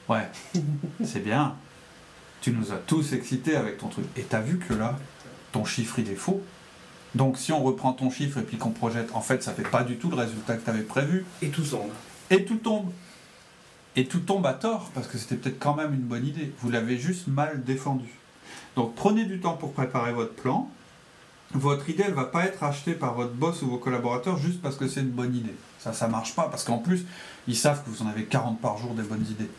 Ouais, 0.09 0.29
c'est 1.05 1.23
bien, 1.23 1.55
tu 2.41 2.51
nous 2.51 2.73
as 2.73 2.79
tous 2.79 3.13
excités 3.13 3.55
avec 3.55 3.79
ton 3.79 3.89
truc. 3.89 4.07
Et 4.17 4.23
t'as 4.23 4.41
vu 4.41 4.59
que 4.59 4.75
là, 4.75 4.99
ton 5.55 5.65
chiffre 5.65 6.01
il 6.01 6.11
est 6.11 6.17
faux. 6.17 6.43
Donc 7.15 7.39
si 7.39 7.53
on 7.53 7.63
reprend 7.63 7.93
ton 7.93 8.11
chiffre 8.11 8.39
et 8.39 8.43
puis 8.43 8.57
qu'on 8.59 8.71
projette, 8.71 9.15
en 9.15 9.21
fait 9.21 9.43
ça 9.43 9.53
fait 9.53 9.63
pas 9.63 9.85
du 9.85 9.97
tout 9.97 10.11
le 10.11 10.17
résultat 10.17 10.57
que 10.57 10.65
tu 10.65 10.71
avais 10.71 10.83
prévu. 10.83 11.25
Et 11.43 11.49
tout 11.49 11.65
semble. 11.65 11.93
Et 12.31 12.45
tout 12.45 12.57
tombe. 12.57 12.91
Et 13.97 14.07
tout 14.07 14.19
tombe 14.19 14.45
à 14.45 14.55
tort, 14.55 14.91
parce 14.93 15.07
que 15.07 15.17
c'était 15.17 15.37
peut-être 15.37 15.61
quand 15.61 15.77
même 15.77 15.95
une 15.95 16.01
bonne 16.01 16.27
idée. 16.27 16.53
Vous 16.59 16.71
l'avez 16.71 16.99
juste 16.99 17.29
mal 17.29 17.63
défendu. 17.63 18.09
Donc 18.75 18.97
prenez 18.97 19.25
du 19.25 19.39
temps 19.39 19.55
pour 19.55 19.73
préparer 19.73 20.13
votre 20.13 20.35
plan. 20.35 20.69
Votre 21.53 21.89
idée, 21.89 22.03
elle 22.05 22.15
va 22.15 22.25
pas 22.25 22.47
être 22.47 22.65
achetée 22.65 22.95
par 22.95 23.15
votre 23.15 23.35
boss 23.35 23.63
ou 23.63 23.69
vos 23.69 23.79
collaborateurs 23.79 24.37
juste 24.37 24.61
parce 24.61 24.75
que 24.75 24.89
c'est 24.89 25.03
une 25.03 25.11
bonne 25.11 25.37
idée. 25.37 25.55
Ça, 25.79 25.93
ça 25.93 26.09
marche 26.09 26.35
pas, 26.35 26.49
parce 26.49 26.65
qu'en 26.65 26.79
plus, 26.79 27.05
ils 27.47 27.55
savent 27.55 27.85
que 27.85 27.91
vous 27.91 28.03
en 28.03 28.09
avez 28.09 28.25
40 28.25 28.61
par 28.61 28.77
jour 28.77 28.93
des 28.95 29.05
bonnes 29.05 29.25
idées. 29.31 29.51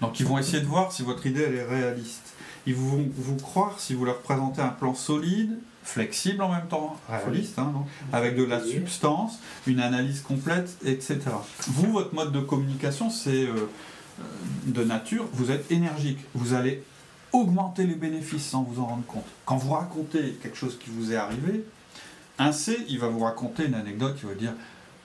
Donc 0.00 0.20
ils 0.20 0.26
vont 0.26 0.38
essayer 0.38 0.60
de 0.60 0.66
voir 0.66 0.92
si 0.92 1.02
votre 1.02 1.26
idée, 1.26 1.42
elle 1.42 1.54
est 1.54 1.64
réaliste. 1.64 2.34
Ils 2.66 2.74
vont 2.74 3.08
vous 3.16 3.36
croire 3.36 3.80
si 3.80 3.94
vous 3.94 4.04
leur 4.04 4.18
présentez 4.18 4.60
un 4.60 4.68
plan 4.68 4.94
solide, 4.94 5.58
flexible 5.82 6.42
en 6.42 6.50
même 6.50 6.68
temps, 6.68 6.96
réaliste, 7.08 7.58
hein, 7.58 7.72
avec 8.12 8.36
de 8.36 8.44
la 8.44 8.62
substance, 8.62 9.38
une 9.66 9.80
analyse 9.80 10.20
complète, 10.20 10.76
etc. 10.84 11.18
Vous, 11.66 11.92
votre 11.92 12.14
mode 12.14 12.32
de 12.32 12.40
communication, 12.40 13.10
c'est 13.10 13.46
euh, 13.46 13.70
euh, 14.20 14.22
de 14.66 14.84
nature, 14.84 15.26
vous 15.32 15.50
êtes 15.50 15.70
énergique. 15.72 16.18
Vous 16.34 16.52
allez 16.52 16.84
augmenter 17.32 17.86
les 17.86 17.94
bénéfices 17.94 18.46
sans 18.46 18.62
vous 18.62 18.82
en 18.82 18.86
rendre 18.86 19.06
compte. 19.06 19.26
Quand 19.44 19.56
vous 19.56 19.72
racontez 19.72 20.38
quelque 20.42 20.56
chose 20.56 20.78
qui 20.78 20.90
vous 20.90 21.12
est 21.12 21.16
arrivé, 21.16 21.64
un 22.38 22.52
C, 22.52 22.84
il 22.88 22.98
va 22.98 23.08
vous 23.08 23.20
raconter 23.20 23.66
une 23.66 23.74
anecdote, 23.74 24.16
il 24.22 24.28
va 24.28 24.34
dire 24.34 24.52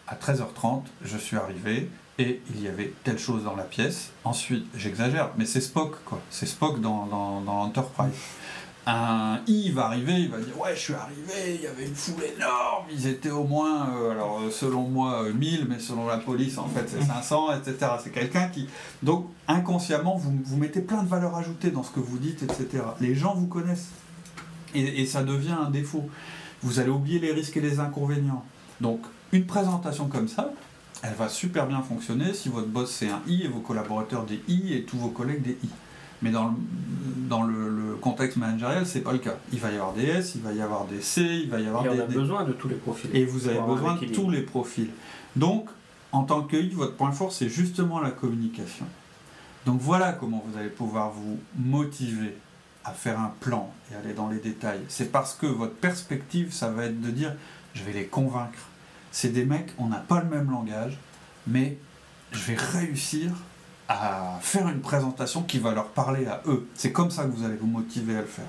à 0.08 0.16
13h30, 0.16 0.84
je 1.04 1.18
suis 1.18 1.38
arrivé 1.38 1.90
et 2.20 2.42
il 2.54 2.62
y 2.62 2.68
avait 2.68 2.94
telle 3.04 3.18
chose 3.18 3.44
dans 3.44 3.56
la 3.56 3.64
pièce. 3.64 4.12
Ensuite, 4.24 4.66
j'exagère, 4.76 5.32
mais 5.38 5.46
c'est 5.46 5.62
Spock, 5.62 5.96
quoi. 6.06 6.22
C'est 6.30 6.46
Spock 6.46 6.80
dans, 6.80 7.06
dans, 7.08 7.42
dans 7.42 7.62
Enterprise. 7.62 8.14
Un 8.86 9.40
I 9.48 9.72
va 9.72 9.86
arriver, 9.86 10.14
il 10.14 10.30
va 10.30 10.40
dire 10.40 10.60
Ouais, 10.60 10.76
je 10.76 10.80
suis 10.80 10.94
arrivé, 10.94 11.56
il 11.56 11.62
y 11.62 11.68
avait 11.68 11.86
une 11.86 11.96
foule 11.96 12.22
énorme, 12.36 12.86
ils 12.92 13.08
étaient 13.08 13.32
au 13.32 13.46
moins, 13.46 13.88
euh, 13.96 14.12
alors 14.12 14.42
euh, 14.42 14.52
selon 14.52 14.90
moi, 14.90 15.24
euh, 15.24 15.34
1000, 15.34 15.68
mais 15.70 15.80
selon 15.80 16.06
la 16.06 16.18
police, 16.18 16.58
en 16.58 16.68
fait, 16.68 16.84
c'est 16.90 17.02
500, 17.02 17.54
etc. 17.54 17.92
C'est 18.04 18.12
quelqu'un 18.12 18.50
qui. 18.50 18.68
Donc, 19.02 19.30
inconsciemment, 19.48 20.18
vous, 20.18 20.34
vous 20.44 20.58
mettez 20.58 20.82
plein 20.82 21.02
de 21.02 21.08
valeurs 21.08 21.38
ajoutées 21.38 21.72
dans 21.72 21.84
ce 21.84 21.92
que 21.92 22.02
vous 22.02 22.18
dites, 22.18 22.44
etc. 22.44 22.84
Les 23.00 23.16
gens 23.16 23.36
vous 23.36 23.48
connaissent. 23.48 23.88
Et, 24.76 25.02
et 25.02 25.06
ça 25.06 25.24
devient 25.24 25.56
un 25.66 25.70
défaut. 25.70 26.10
Vous 26.62 26.80
allez 26.80 26.90
oublier 26.90 27.20
les 27.20 27.32
risques 27.32 27.56
et 27.56 27.62
les 27.62 27.80
inconvénients. 27.80 28.44
Donc, 28.82 29.00
une 29.32 29.46
présentation 29.46 30.08
comme 30.08 30.28
ça, 30.28 30.52
elle 31.04 31.14
va 31.14 31.30
super 31.30 31.68
bien 31.68 31.82
fonctionner 31.82 32.34
si 32.34 32.50
votre 32.50 32.68
boss 32.68 32.90
c'est 32.90 33.10
un 33.10 33.22
I 33.28 33.44
et 33.44 33.48
vos 33.48 33.60
collaborateurs 33.60 34.26
des 34.26 34.42
I 34.48 34.74
et 34.74 34.84
tous 34.84 34.98
vos 34.98 35.10
collègues 35.10 35.44
des 35.44 35.58
I. 35.64 35.70
Mais 36.22 36.32
dans 36.32 36.48
le, 36.48 36.54
dans 37.30 37.44
le, 37.44 37.70
le 37.70 37.96
contexte 37.96 38.38
managérial, 38.38 38.88
c'est 38.88 39.02
pas 39.02 39.12
le 39.12 39.20
cas. 39.20 39.36
Il 39.52 39.60
va 39.60 39.72
y 39.72 39.76
avoir 39.76 39.94
des 39.94 40.06
S, 40.06 40.36
il 40.36 40.42
va 40.42 40.54
y 40.54 40.62
avoir 40.62 40.86
des 40.86 41.02
C, 41.02 41.22
il 41.22 41.50
va 41.50 41.60
y 41.60 41.68
avoir 41.68 41.86
Et 41.86 41.90
on 41.90 41.96
des 41.96 42.02
a 42.02 42.06
besoin 42.06 42.46
de 42.46 42.54
tous 42.54 42.70
les 42.70 42.76
profils. 42.76 43.10
Et 43.14 43.26
vous 43.26 43.50
avez 43.50 43.60
besoin 43.60 43.96
de 43.96 44.06
tous 44.06 44.30
les 44.30 44.42
profils. 44.42 44.90
Donc, 45.36 45.68
en 46.14 46.24
tant 46.24 46.44
que 46.44 46.56
I, 46.56 46.70
votre 46.70 46.96
point 46.96 47.12
fort, 47.12 47.34
c'est 47.34 47.50
justement 47.50 48.00
la 48.00 48.12
communication. 48.12 48.86
Donc 49.66 49.82
voilà 49.82 50.14
comment 50.14 50.44
vous 50.48 50.58
allez 50.58 50.70
pouvoir 50.70 51.12
vous 51.12 51.40
motiver 51.58 52.36
à 52.86 52.92
faire 52.92 53.20
un 53.20 53.34
plan 53.42 53.70
et 53.92 53.96
aller 53.96 54.14
dans 54.14 54.30
les 54.30 54.40
détails. 54.40 54.82
C'est 54.88 55.12
parce 55.12 55.34
que 55.36 55.46
votre 55.46 55.76
perspective, 55.76 56.54
ça 56.54 56.70
va 56.70 56.86
être 56.86 57.02
de 57.02 57.10
dire, 57.10 57.34
je 57.74 57.84
vais 57.84 57.94
les 57.94 58.06
convaincre. 58.06 58.60
C'est 59.14 59.30
des 59.30 59.46
mecs, 59.46 59.72
on 59.78 59.88
n'a 59.88 60.00
pas 60.00 60.22
le 60.22 60.28
même 60.28 60.50
langage, 60.50 60.98
mais 61.46 61.78
je 62.32 62.40
vais 62.40 62.56
réussir 62.56 63.30
à 63.88 64.40
faire 64.42 64.68
une 64.68 64.82
présentation 64.82 65.44
qui 65.44 65.60
va 65.60 65.72
leur 65.72 65.90
parler 65.90 66.26
à 66.26 66.42
eux. 66.48 66.68
C'est 66.74 66.92
comme 66.92 67.12
ça 67.12 67.26
que 67.26 67.30
vous 67.30 67.46
allez 67.46 67.56
vous 67.56 67.68
motiver 67.68 68.18
à 68.18 68.22
le 68.22 68.28
faire. 68.28 68.48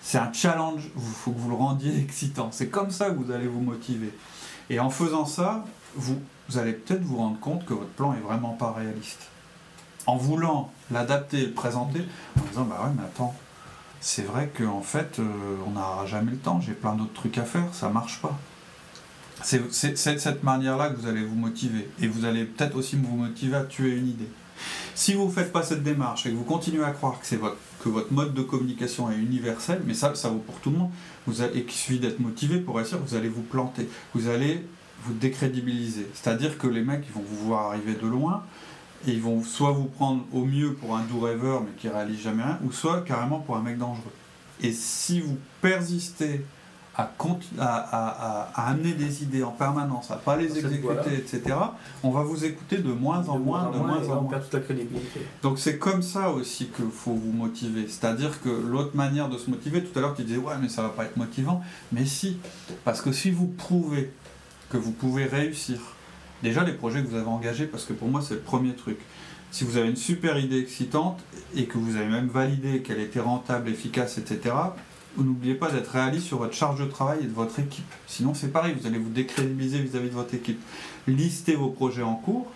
C'est 0.00 0.16
un 0.16 0.32
challenge, 0.32 0.88
il 0.96 1.02
faut 1.02 1.32
que 1.32 1.38
vous 1.38 1.50
le 1.50 1.54
rendiez 1.54 1.98
excitant. 2.00 2.48
C'est 2.50 2.68
comme 2.68 2.90
ça 2.90 3.10
que 3.10 3.16
vous 3.16 3.30
allez 3.30 3.46
vous 3.46 3.60
motiver. 3.60 4.10
Et 4.70 4.80
en 4.80 4.88
faisant 4.88 5.26
ça, 5.26 5.66
vous, 5.94 6.18
allez 6.56 6.72
peut-être 6.72 7.02
vous 7.02 7.18
rendre 7.18 7.38
compte 7.38 7.66
que 7.66 7.74
votre 7.74 7.90
plan 7.90 8.14
est 8.14 8.20
vraiment 8.20 8.54
pas 8.54 8.72
réaliste. 8.72 9.28
En 10.06 10.16
voulant 10.16 10.72
l'adapter, 10.92 11.44
le 11.44 11.52
présenter, 11.52 12.06
en 12.40 12.44
disant 12.48 12.64
bah 12.64 12.80
ouais 12.84 12.90
mais 12.96 13.02
attends, 13.02 13.34
c'est 14.00 14.22
vrai 14.22 14.50
qu'en 14.56 14.80
fait 14.80 15.18
euh, 15.18 15.56
on 15.66 15.72
n'aura 15.72 16.06
jamais 16.06 16.30
le 16.30 16.38
temps, 16.38 16.60
j'ai 16.62 16.72
plein 16.72 16.94
d'autres 16.94 17.12
trucs 17.12 17.36
à 17.36 17.44
faire, 17.44 17.66
ça 17.74 17.90
marche 17.90 18.22
pas. 18.22 18.38
C'est 19.44 19.60
de 20.12 20.18
cette 20.18 20.42
manière-là 20.42 20.88
que 20.88 21.00
vous 21.00 21.06
allez 21.06 21.22
vous 21.22 21.34
motiver. 21.34 21.88
Et 22.00 22.06
vous 22.06 22.24
allez 22.24 22.44
peut-être 22.44 22.76
aussi 22.76 22.96
vous 22.96 23.16
motiver 23.16 23.56
à 23.56 23.64
tuer 23.64 23.90
une 23.90 24.08
idée. 24.08 24.28
Si 24.94 25.12
vous 25.12 25.26
ne 25.26 25.30
faites 25.30 25.52
pas 25.52 25.62
cette 25.62 25.82
démarche 25.82 26.24
et 26.26 26.30
que 26.30 26.36
vous 26.36 26.44
continuez 26.44 26.84
à 26.84 26.92
croire 26.92 27.20
que, 27.20 27.26
c'est 27.26 27.36
votre, 27.36 27.58
que 27.82 27.88
votre 27.88 28.12
mode 28.12 28.32
de 28.32 28.42
communication 28.42 29.10
est 29.10 29.16
universel, 29.16 29.82
mais 29.84 29.92
ça, 29.92 30.14
ça 30.14 30.28
vaut 30.30 30.38
pour 30.38 30.60
tout 30.60 30.70
le 30.70 30.78
monde, 30.78 30.90
vous 31.26 31.42
et 31.42 31.62
qu'il 31.64 31.72
suffit 31.72 31.98
d'être 31.98 32.20
motivé 32.20 32.58
pour 32.58 32.76
réussir, 32.76 32.98
vous 33.04 33.14
allez 33.16 33.28
vous 33.28 33.42
planter. 33.42 33.88
Vous 34.14 34.28
allez 34.28 34.64
vous 35.02 35.12
décrédibiliser. 35.12 36.08
C'est-à-dire 36.14 36.56
que 36.56 36.66
les 36.66 36.82
mecs, 36.82 37.04
ils 37.06 37.12
vont 37.12 37.24
vous 37.28 37.48
voir 37.48 37.66
arriver 37.66 37.94
de 37.94 38.06
loin, 38.06 38.44
et 39.06 39.10
ils 39.10 39.20
vont 39.20 39.42
soit 39.42 39.72
vous 39.72 39.84
prendre 39.84 40.24
au 40.32 40.44
mieux 40.44 40.72
pour 40.74 40.96
un 40.96 41.02
doux 41.02 41.20
rêveur, 41.20 41.62
mais 41.62 41.72
qui 41.76 41.88
réalise 41.88 42.22
jamais 42.22 42.42
rien, 42.42 42.58
ou 42.64 42.72
soit 42.72 43.02
carrément 43.02 43.40
pour 43.40 43.56
un 43.56 43.62
mec 43.62 43.76
dangereux. 43.76 44.12
Et 44.62 44.72
si 44.72 45.20
vous 45.20 45.36
persistez 45.60 46.44
à, 46.96 47.10
à, 47.58 48.68
amener 48.68 48.92
des 48.92 49.22
idées 49.24 49.42
en 49.42 49.50
permanence, 49.50 50.10
à 50.10 50.16
pas 50.16 50.36
les 50.36 50.56
exécuter, 50.58 51.14
etc., 51.16 51.56
on 52.02 52.10
va 52.10 52.22
vous 52.22 52.44
écouter 52.44 52.78
de 52.78 52.92
moins 52.92 53.28
en 53.28 53.38
moins, 53.38 53.70
de 53.70 53.78
moins 53.78 54.08
en 54.08 54.22
moins. 54.22 54.30
Donc 55.42 55.58
c'est 55.58 55.78
comme 55.78 56.02
ça 56.02 56.30
aussi 56.30 56.66
qu'il 56.66 56.90
faut 56.90 57.14
vous 57.14 57.32
motiver. 57.32 57.86
C'est-à-dire 57.88 58.40
que 58.40 58.48
l'autre 58.48 58.94
manière 58.94 59.28
de 59.28 59.38
se 59.38 59.50
motiver, 59.50 59.82
tout 59.82 59.98
à 59.98 60.02
l'heure 60.02 60.14
tu 60.14 60.22
disais 60.22 60.38
ouais 60.38 60.54
mais 60.60 60.68
ça 60.68 60.82
va 60.82 60.90
pas 60.90 61.04
être 61.04 61.16
motivant, 61.16 61.62
mais 61.92 62.04
si, 62.04 62.38
parce 62.84 63.00
que 63.00 63.10
si 63.10 63.30
vous 63.30 63.46
prouvez 63.46 64.12
que 64.70 64.76
vous 64.76 64.92
pouvez 64.92 65.24
réussir, 65.24 65.78
déjà 66.42 66.62
les 66.62 66.72
projets 66.72 67.02
que 67.02 67.08
vous 67.08 67.16
avez 67.16 67.26
engagés, 67.26 67.66
parce 67.66 67.84
que 67.84 67.92
pour 67.92 68.08
moi 68.08 68.22
c'est 68.22 68.34
le 68.34 68.40
premier 68.40 68.74
truc. 68.74 68.98
Si 69.50 69.62
vous 69.62 69.76
avez 69.76 69.88
une 69.88 69.96
super 69.96 70.36
idée 70.38 70.58
excitante 70.58 71.20
et 71.54 71.66
que 71.66 71.78
vous 71.78 71.96
avez 71.96 72.06
même 72.06 72.26
validé 72.26 72.82
qu'elle 72.82 72.98
était 72.98 73.20
rentable, 73.20 73.68
efficace, 73.70 74.18
etc., 74.18 74.52
n'oubliez 75.22 75.54
pas 75.54 75.70
d'être 75.70 75.88
réaliste 75.88 76.26
sur 76.26 76.38
votre 76.38 76.54
charge 76.54 76.80
de 76.80 76.86
travail 76.86 77.20
et 77.22 77.26
de 77.26 77.32
votre 77.32 77.58
équipe. 77.60 77.84
Sinon, 78.06 78.34
c'est 78.34 78.48
pareil, 78.48 78.74
vous 78.78 78.86
allez 78.86 78.98
vous 78.98 79.10
décrédibiliser 79.10 79.78
vis-à-vis 79.78 80.08
de 80.08 80.14
votre 80.14 80.34
équipe. 80.34 80.60
Listez 81.06 81.54
vos 81.54 81.68
projets 81.68 82.02
en 82.02 82.14
cours, 82.14 82.50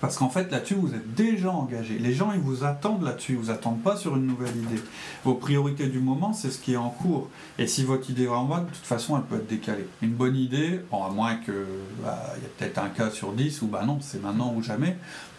parce 0.00 0.16
qu'en 0.16 0.28
fait, 0.28 0.50
là-dessus, 0.50 0.74
vous 0.74 0.94
êtes 0.94 1.14
déjà 1.14 1.50
engagé. 1.50 1.98
Les 1.98 2.12
gens, 2.12 2.32
ils 2.32 2.40
vous 2.40 2.64
attendent 2.64 3.04
là-dessus, 3.04 3.32
ils 3.32 3.38
vous 3.38 3.50
attendent 3.50 3.82
pas 3.82 3.96
sur 3.96 4.16
une 4.16 4.26
nouvelle 4.26 4.56
idée. 4.56 4.82
Vos 5.24 5.34
priorités 5.34 5.86
du 5.86 6.00
moment, 6.00 6.32
c'est 6.32 6.50
ce 6.50 6.58
qui 6.58 6.72
est 6.72 6.76
en 6.76 6.90
cours. 6.90 7.28
Et 7.58 7.66
si 7.66 7.84
votre 7.84 8.10
idée 8.10 8.24
est 8.24 8.28
en 8.28 8.44
mode, 8.44 8.66
de 8.66 8.70
toute 8.70 8.84
façon, 8.84 9.16
elle 9.16 9.22
peut 9.22 9.36
être 9.36 9.48
décalée. 9.48 9.86
Une 10.02 10.10
bonne 10.10 10.36
idée, 10.36 10.80
à 10.92 11.08
moins 11.08 11.36
qu'il 11.36 11.54
bah, 12.02 12.18
y 12.34 12.44
ait 12.44 12.48
peut-être 12.58 12.78
un 12.78 12.88
cas 12.88 13.10
sur 13.10 13.32
10, 13.32 13.62
ou 13.62 13.68
bah 13.68 13.84
non, 13.86 13.98
c'est 14.00 14.20
maintenant 14.20 14.52
ou 14.56 14.62
jamais. 14.62 14.96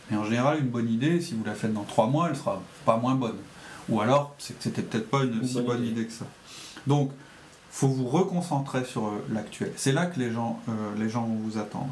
Mais 0.10 0.18
en 0.18 0.24
général, 0.24 0.60
une 0.60 0.70
bonne 0.70 0.90
idée, 0.90 1.20
si 1.20 1.34
vous 1.34 1.44
la 1.44 1.56
faites 1.56 1.74
dans 1.74 1.84
3 1.84 2.08
mois, 2.08 2.30
elle 2.30 2.36
sera 2.36 2.62
pas 2.86 2.98
moins 2.98 3.16
bonne. 3.16 3.38
Ou 3.90 4.02
alors, 4.02 4.34
c'est 4.38 4.58
que 4.58 4.64
c'était 4.64 4.82
peut-être 4.82 5.10
pas 5.10 5.24
une, 5.24 5.46
si 5.46 5.62
bonne 5.62 5.86
idée. 5.86 6.06
que 6.06 6.12
ça. 6.12 6.26
Donc, 6.88 7.12
faut 7.72 7.88
vous 7.88 8.08
reconcentrer 8.08 8.86
sur 8.86 9.08
euh, 9.08 9.26
l'actuel. 9.32 9.72
C'est 9.76 9.92
là 9.92 10.06
que 10.06 10.20
les 10.20 10.32
gens, 10.32 10.60
euh, 10.70 10.72
les 10.98 11.10
gens 11.10 11.24
vont 11.24 11.36
vous 11.36 11.58
attendre. 11.58 11.90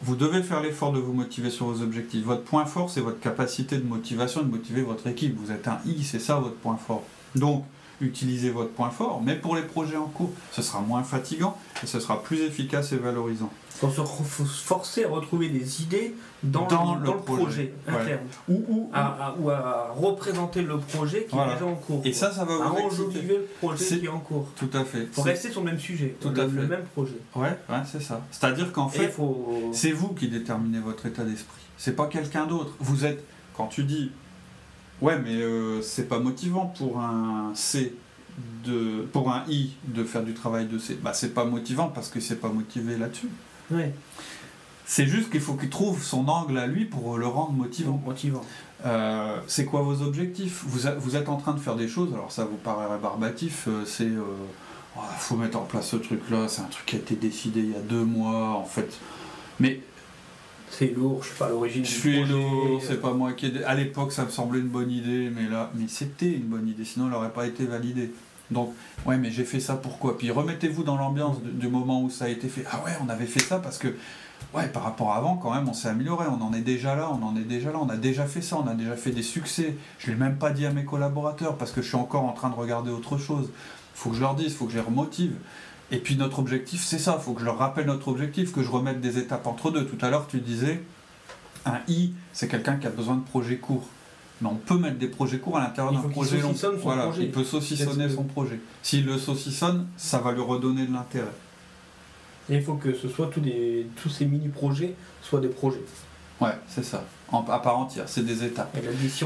Vous 0.00 0.16
devez 0.16 0.42
faire 0.42 0.60
l'effort 0.60 0.92
de 0.92 0.98
vous 0.98 1.12
motiver 1.12 1.50
sur 1.50 1.66
vos 1.66 1.82
objectifs. 1.82 2.24
Votre 2.24 2.42
point 2.42 2.66
fort, 2.66 2.90
c'est 2.90 3.00
votre 3.00 3.20
capacité 3.20 3.76
de 3.76 3.84
motivation, 3.84 4.42
de 4.42 4.50
motiver 4.50 4.82
votre 4.82 5.06
équipe. 5.06 5.36
Vous 5.38 5.52
êtes 5.52 5.68
un 5.68 5.78
I, 5.86 6.02
c'est 6.02 6.18
ça 6.18 6.36
votre 6.36 6.56
point 6.56 6.76
fort. 6.76 7.04
Donc, 7.36 7.64
utilisez 8.00 8.50
votre 8.50 8.70
point 8.70 8.90
fort, 8.90 9.22
mais 9.24 9.36
pour 9.36 9.56
les 9.56 9.62
projets 9.62 9.96
en 9.96 10.06
cours, 10.06 10.32
ce 10.50 10.62
sera 10.62 10.80
moins 10.80 11.02
fatigant 11.02 11.56
et 11.82 11.86
ce 11.86 12.00
sera 12.00 12.22
plus 12.22 12.40
efficace 12.40 12.92
et 12.92 12.96
valorisant. 12.96 13.50
Il 13.82 13.90
faut 13.90 14.44
se 14.44 14.64
forcer 14.64 15.04
à 15.04 15.08
retrouver 15.08 15.48
des 15.48 15.82
idées 15.82 16.14
dans, 16.42 16.68
le, 16.96 17.16
projet, 17.16 17.74
interne, 17.86 18.20
ou, 18.48 18.90
à, 18.92 19.92
représenter 19.96 20.62
le 20.62 20.78
projet 20.78 21.24
qui 21.24 21.36
est 21.36 21.52
déjà 21.54 21.66
en 21.66 21.74
cours. 21.74 22.00
Et 22.04 22.12
ça, 22.12 22.32
ça 22.32 22.44
va 22.44 22.56
vous 22.58 22.76
enjoliver 22.76 23.38
le 23.38 23.48
projet 23.58 23.98
qui 23.98 24.04
est 24.04 24.08
en 24.08 24.20
cours. 24.20 24.48
Tout 24.56 24.70
à 24.72 24.84
fait. 24.84 25.06
Pour 25.06 25.24
rester 25.24 25.50
sur 25.50 25.62
le 25.62 25.70
même 25.70 25.80
sujet, 25.80 26.16
tout 26.20 26.28
à 26.28 26.48
fait. 26.48 26.48
le 26.48 26.66
même 26.66 26.84
projet. 26.94 27.16
Ouais, 27.34 27.56
ouais 27.68 27.82
c'est 27.90 28.02
ça. 28.02 28.20
C'est-à-dire 28.30 28.72
qu'en 28.72 28.88
fait, 28.88 29.12
c'est 29.72 29.92
vous 29.92 30.08
qui 30.08 30.28
déterminez 30.28 30.80
votre 30.80 31.06
état 31.06 31.24
d'esprit. 31.24 31.62
C'est 31.76 31.96
pas 31.96 32.06
quelqu'un 32.06 32.46
d'autre. 32.46 32.74
Vous 32.78 33.04
êtes, 33.04 33.24
quand 33.54 33.66
tu 33.66 33.84
dis 33.84 34.12
Ouais, 35.02 35.18
mais 35.18 35.34
euh, 35.34 35.82
c'est 35.82 36.08
pas 36.08 36.20
motivant 36.20 36.66
pour 36.78 37.00
un 37.00 37.50
C 37.54 37.94
de 38.64 39.02
pour 39.12 39.30
un 39.30 39.42
I 39.48 39.72
de 39.88 40.04
faire 40.04 40.22
du 40.22 40.32
travail 40.32 40.66
de 40.66 40.78
C. 40.78 40.96
Bah 41.02 41.12
c'est 41.12 41.34
pas 41.34 41.44
motivant 41.44 41.88
parce 41.88 42.08
que 42.08 42.20
c'est 42.20 42.40
pas 42.40 42.48
motivé 42.48 42.96
là-dessus. 42.96 43.28
Ouais. 43.72 43.92
C'est 44.86 45.06
juste 45.06 45.30
qu'il 45.30 45.40
faut 45.40 45.54
qu'il 45.54 45.70
trouve 45.70 46.00
son 46.02 46.28
angle 46.28 46.56
à 46.56 46.68
lui 46.68 46.84
pour 46.84 47.18
le 47.18 47.26
rendre 47.26 47.52
motivant. 47.52 48.00
Motivant. 48.04 48.44
Euh, 48.86 49.38
c'est 49.48 49.64
quoi 49.64 49.82
vos 49.82 50.02
objectifs? 50.02 50.62
Vous, 50.66 50.88
vous, 50.98 51.16
êtes 51.16 51.28
en 51.28 51.36
train 51.36 51.54
de 51.54 51.60
faire 51.60 51.76
des 51.76 51.88
choses, 51.88 52.12
alors 52.14 52.30
ça 52.30 52.44
vous 52.44 52.56
paraît 52.56 52.86
rébarbatif, 52.86 53.66
euh, 53.68 53.84
c'est 53.84 54.04
il 54.04 54.18
oh, 54.96 55.00
faut 55.18 55.36
mettre 55.36 55.58
en 55.58 55.64
place 55.64 55.88
ce 55.88 55.96
truc-là, 55.96 56.46
c'est 56.48 56.62
un 56.62 56.66
truc 56.66 56.86
qui 56.86 56.96
a 56.96 56.98
été 56.98 57.14
décidé 57.16 57.60
il 57.60 57.70
y 57.70 57.76
a 57.76 57.80
deux 57.80 58.04
mois 58.04 58.50
en 58.50 58.64
fait. 58.64 58.98
Mais 59.60 59.80
c'est 60.72 60.86
lourd, 60.86 61.22
je 61.22 61.28
suis 61.28 61.38
pas 61.38 61.46
à 61.46 61.48
l'origine. 61.50 61.84
Je 61.84 61.90
suis 61.90 62.24
lourd, 62.24 62.80
c'est 62.82 63.00
pas 63.00 63.12
moi 63.12 63.34
qui 63.34 63.46
ai. 63.46 63.64
À 63.64 63.74
l'époque, 63.74 64.10
ça 64.10 64.24
me 64.24 64.30
semblait 64.30 64.60
une 64.60 64.68
bonne 64.68 64.90
idée, 64.90 65.30
mais 65.34 65.48
là, 65.48 65.70
mais 65.74 65.84
c'était 65.86 66.32
une 66.32 66.44
bonne 66.44 66.66
idée, 66.66 66.84
sinon 66.84 67.06
elle 67.06 67.12
n'aurait 67.12 67.32
pas 67.32 67.46
été 67.46 67.64
validée. 67.64 68.10
Donc, 68.50 68.74
ouais, 69.06 69.18
mais 69.18 69.30
j'ai 69.30 69.44
fait 69.44 69.60
ça 69.60 69.74
pourquoi? 69.76 70.16
Puis 70.16 70.30
remettez-vous 70.30 70.82
dans 70.82 70.96
l'ambiance 70.96 71.42
du, 71.42 71.68
moment 71.68 72.02
où 72.02 72.10
ça 72.10 72.24
a 72.24 72.28
été 72.28 72.48
fait. 72.48 72.64
Ah 72.70 72.82
ouais, 72.84 72.92
on 73.04 73.08
avait 73.10 73.26
fait 73.26 73.40
ça 73.40 73.58
parce 73.58 73.76
que, 73.76 73.88
ouais, 74.54 74.68
par 74.68 74.84
rapport 74.84 75.12
à 75.12 75.16
avant, 75.16 75.36
quand 75.36 75.54
même, 75.54 75.68
on 75.68 75.74
s'est 75.74 75.88
amélioré. 75.88 76.26
On 76.28 76.42
en 76.42 76.54
est 76.54 76.60
déjà 76.60 76.94
là, 76.94 77.10
on 77.10 77.22
en 77.22 77.36
est 77.36 77.44
déjà 77.44 77.70
là, 77.70 77.78
on 77.80 77.88
a 77.88 77.96
déjà 77.96 78.24
fait 78.24 78.42
ça, 78.42 78.56
on 78.56 78.66
a 78.66 78.74
déjà 78.74 78.96
fait 78.96 79.10
des 79.10 79.22
succès. 79.22 79.76
Je 79.98 80.10
l'ai 80.10 80.16
même 80.16 80.36
pas 80.36 80.50
dit 80.50 80.64
à 80.64 80.70
mes 80.70 80.84
collaborateurs 80.84 81.56
parce 81.56 81.70
que 81.70 81.82
je 81.82 81.88
suis 81.88 81.96
encore 81.96 82.24
en 82.24 82.32
train 82.32 82.48
de 82.48 82.54
regarder 82.54 82.90
autre 82.90 83.18
chose. 83.18 83.50
Faut 83.94 84.10
que 84.10 84.16
je 84.16 84.22
leur 84.22 84.34
dise, 84.34 84.54
faut 84.54 84.64
que 84.64 84.72
je 84.72 84.78
les 84.78 84.84
remotive. 84.84 85.34
Et 85.92 85.98
puis 85.98 86.16
notre 86.16 86.38
objectif, 86.38 86.82
c'est 86.82 86.98
ça, 86.98 87.16
il 87.20 87.22
faut 87.22 87.34
que 87.34 87.40
je 87.40 87.44
leur 87.44 87.58
rappelle 87.58 87.86
notre 87.86 88.08
objectif, 88.08 88.50
que 88.52 88.62
je 88.62 88.70
remette 88.70 89.00
des 89.00 89.18
étapes 89.18 89.46
entre 89.46 89.70
deux. 89.70 89.84
Tout 89.84 90.04
à 90.04 90.08
l'heure, 90.08 90.26
tu 90.26 90.40
disais, 90.40 90.82
un 91.66 91.78
I, 91.86 92.12
c'est 92.32 92.48
quelqu'un 92.48 92.76
qui 92.76 92.86
a 92.86 92.90
besoin 92.90 93.16
de 93.16 93.22
projets 93.22 93.58
courts. 93.58 93.86
Mais 94.40 94.48
on 94.48 94.56
peut 94.56 94.78
mettre 94.78 94.98
des 94.98 95.06
projets 95.06 95.38
courts 95.38 95.58
à 95.58 95.60
l'intérieur 95.60 95.92
d'un 95.92 96.08
projet 96.08 96.40
long. 96.40 96.54
Voilà, 96.82 97.10
il 97.20 97.30
peut 97.30 97.44
saucissonner 97.44 98.08
son 98.08 98.24
projet. 98.24 98.58
S'il 98.82 99.04
le 99.04 99.18
saucissonne, 99.18 99.86
ça 99.96 100.18
va 100.18 100.32
lui 100.32 100.40
redonner 100.40 100.86
de 100.86 100.92
l'intérêt. 100.92 101.26
Et 102.48 102.56
il 102.56 102.62
faut 102.62 102.74
que 102.74 102.92
ce 102.94 103.08
soit 103.08 103.28
tous, 103.28 103.40
des, 103.40 103.86
tous 104.02 104.08
ces 104.08 104.24
mini-projets 104.24 104.96
soient 105.22 105.40
des 105.40 105.48
projets. 105.48 105.84
Ouais, 106.40 106.58
c'est 106.66 106.84
ça. 106.84 107.04
En, 107.30 107.44
à 107.44 107.60
part 107.60 107.78
entière, 107.78 108.08
c'est 108.08 108.24
des 108.24 108.42
étapes. 108.44 108.76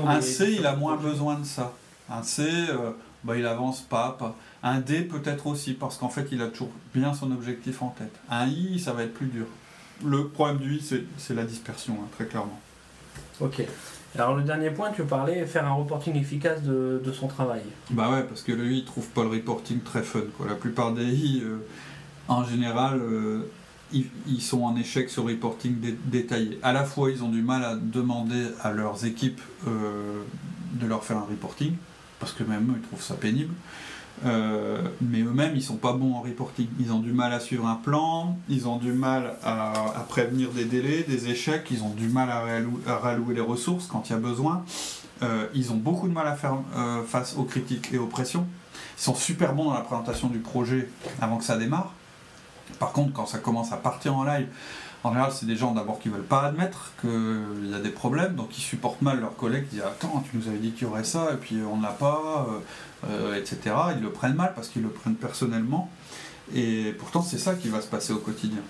un 0.07 0.21
C, 0.21 0.57
il 0.59 0.67
a 0.67 0.77
moins 0.77 0.97
besoin 0.97 1.39
de 1.39 1.45
ça. 1.45 1.73
Un 2.11 2.23
C, 2.23 2.43
euh, 2.43 2.91
bah, 3.27 3.37
il 3.37 3.47
avance 3.47 3.83
pas, 3.83 4.17
pas. 4.19 4.37
Un 4.63 4.81
D 4.81 5.03
peut-être 5.03 5.47
aussi, 5.47 5.75
parce 5.75 5.99
qu'en 5.99 6.09
fait, 6.09 6.29
il 6.33 6.41
a 6.43 6.47
toujours 6.47 6.73
bien 6.95 7.13
son 7.13 7.33
objectif 7.33 7.83
en 7.83 7.89
tête. 7.89 8.15
Un 8.31 8.47
I, 8.47 8.79
ça 8.79 8.93
va 8.93 9.03
être 9.03 9.15
plus 9.15 9.27
dur. 9.27 9.47
Le 10.05 10.29
problème 10.29 10.59
du 10.59 10.77
I, 10.77 11.05
c'est 11.17 11.35
la 11.35 11.45
dispersion, 11.45 11.95
hein, 11.95 12.09
très 12.15 12.27
clairement. 12.27 12.61
Ok. 13.41 13.63
Alors 14.19 14.35
le 14.35 14.43
dernier 14.43 14.71
point, 14.71 14.93
tu 14.93 15.03
parlais 15.03 15.45
faire 15.45 15.67
un 15.67 15.75
reporting 15.75 16.17
efficace 16.17 16.63
de, 16.63 17.13
son 17.13 17.27
travail. 17.27 17.63
Bah 17.91 18.11
ouais, 18.11 18.23
parce 18.23 18.43
que 18.43 18.53
le 18.53 18.71
I 18.73 18.85
trouve 18.85 19.07
pas 19.09 19.23
le 19.23 19.29
reporting 19.29 19.81
très 19.81 20.03
fun. 20.03 20.23
Quoi. 20.37 20.47
La 20.49 20.55
plupart 20.55 20.93
des 20.93 21.05
I, 21.05 21.43
euh, 21.45 21.59
en 22.29 22.45
général, 22.45 22.99
euh, 22.99 23.51
ils, 23.93 24.41
sont 24.41 24.63
en 24.63 24.77
échec 24.77 25.11
sur 25.11 25.25
reporting 25.25 25.77
détaillé. 26.07 26.59
À 26.63 26.73
la 26.73 26.85
fois, 26.85 27.11
ils 27.11 27.23
ont 27.23 27.29
du 27.29 27.43
mal 27.43 27.65
à 27.65 27.77
demander 27.77 28.47
à 28.63 28.73
leurs 28.73 29.05
équipes 29.05 29.41
euh, 29.67 30.23
de 30.73 30.87
leur 30.87 31.05
faire 31.05 31.19
un 31.19 31.27
reporting, 31.29 31.75
parce 32.21 32.33
que 32.33 32.45
même 32.45 32.71
eux, 32.71 32.75
ils 32.77 32.87
trouvent 32.87 33.03
ça 33.03 33.15
pénible. 33.15 33.55
Euh, 34.25 34.81
mais 35.03 35.21
eux-mêmes, 35.21 35.53
ils 35.55 35.63
sont 35.63 35.77
pas 35.77 35.93
bons 35.93 36.15
en 36.15 36.23
reporting. 36.23 36.69
Ils 36.81 36.93
ont 36.93 37.01
du 37.01 37.13
mal 37.13 37.33
à 37.33 37.41
suivre 37.41 37.67
un 37.67 37.75
plan, 37.75 38.39
ils 38.49 38.67
ont 38.67 38.79
du 38.79 38.93
mal 38.93 39.35
à, 39.43 40.05
prévenir 40.09 40.51
des 40.51 40.65
délais, 40.65 41.03
des 41.03 41.29
échecs, 41.29 41.67
ils 41.71 41.83
ont 41.83 41.91
du 41.91 42.09
mal 42.09 42.31
à, 42.31 42.99
rallouer 42.99 43.35
les 43.35 43.41
ressources 43.41 43.87
quand 43.87 44.09
il 44.09 44.13
y 44.13 44.17
a 44.17 44.19
besoin. 44.19 44.65
Euh, 45.23 45.47
ils 45.55 45.73
ont 45.73 45.77
beaucoup 45.77 46.09
de 46.09 46.13
mal 46.13 46.27
à 46.27 46.35
faire 46.35 46.59
euh, 46.77 47.03
face 47.03 47.37
aux 47.37 47.45
critiques 47.45 47.91
et 47.93 47.99
aux 47.99 48.07
pressions. 48.07 48.47
Ils 48.99 49.03
sont 49.03 49.15
super 49.15 49.55
bons 49.55 49.67
dans 49.67 49.75
la 49.75 49.81
présentation 49.81 50.29
du 50.29 50.39
projet 50.39 50.89
avant 51.21 51.37
que 51.37 51.45
ça 51.45 51.57
démarre. 51.57 51.93
Par 52.79 52.93
contre, 52.93 53.13
quand 53.13 53.27
ça 53.27 53.39
commence 53.39 53.73
à 53.73 53.77
partir 53.77 54.17
en 54.17 54.25
live, 54.25 54.49
en 55.05 55.11
général, 55.11 55.31
c'est 55.33 55.47
des 55.47 55.57
gens 55.57 55.73
d'abord 55.73 56.01
qui 56.01 56.09
veulent 56.09 56.23
pas 56.23 56.43
admettre 56.43 56.93
qu'il 57.01 57.71
y 57.71 57.75
a 57.75 57.79
des 57.79 57.91
problèmes, 57.91 58.35
donc 58.35 58.59
ils 58.59 58.63
supportent 58.63 59.03
mal 59.03 59.21
leurs 59.21 59.37
collègues 59.37 59.69
qui 59.69 59.77
disent 59.77 59.85
Attends, 59.85 60.25
tu 60.29 60.37
nous 60.37 60.49
avais 60.49 60.59
dit 60.59 60.73
qu'il 60.73 60.89
y 60.89 60.91
aurait 60.91 61.05
ça, 61.05 61.33
et 61.33 61.37
puis 61.37 61.59
on 61.71 61.77
ne 61.77 61.83
l'a 61.83 61.91
pas, 61.91 62.47
euh, 62.49 63.11
euh, 63.11 63.41
etc. 63.41 63.75
Ils 63.97 64.03
le 64.03 64.11
prennent 64.11 64.35
mal 64.35 64.53
parce 64.55 64.69
qu'ils 64.69 64.83
le 64.83 64.89
prennent 64.89 65.15
personnellement, 65.15 65.91
et 66.55 66.95
pourtant, 66.99 67.23
c'est 67.23 67.39
ça 67.39 67.55
qui 67.55 67.69
va 67.69 67.81
se 67.81 67.89
passer 67.89 68.13
au 68.13 68.19
quotidien. 68.19 68.61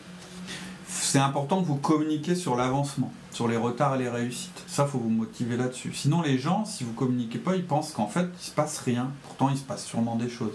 C'est 0.89 1.19
important 1.19 1.63
que 1.63 1.67
vous 1.67 1.77
communiquiez 1.77 2.35
sur 2.35 2.57
l'avancement, 2.57 3.13
sur 3.31 3.49
les 3.49 3.57
retards 3.57 3.97
et 3.97 3.99
les 3.99 4.09
réussites. 4.09 4.63
Ça, 4.67 4.87
faut 4.87 4.99
vous 4.99 5.11
motiver 5.11 5.57
là-dessus. 5.57 5.93
Sinon, 5.95 6.23
les 6.23 6.39
gens, 6.39 6.65
si 6.65 6.85
vous 6.85 6.93
communiquez 6.93 7.39
pas, 7.39 7.55
ils 7.55 7.65
pensent 7.65 7.93
qu'en 7.93 8.09
fait, 8.09 8.29
il 8.41 8.45
se 8.45 8.51
passe 8.51 8.79
rien. 8.79 9.11
Pourtant, 9.23 9.51
il 9.51 9.57
se 9.57 9.63
passe 9.63 9.85
sûrement 9.85 10.17
des 10.17 10.29
choses. 10.29 10.55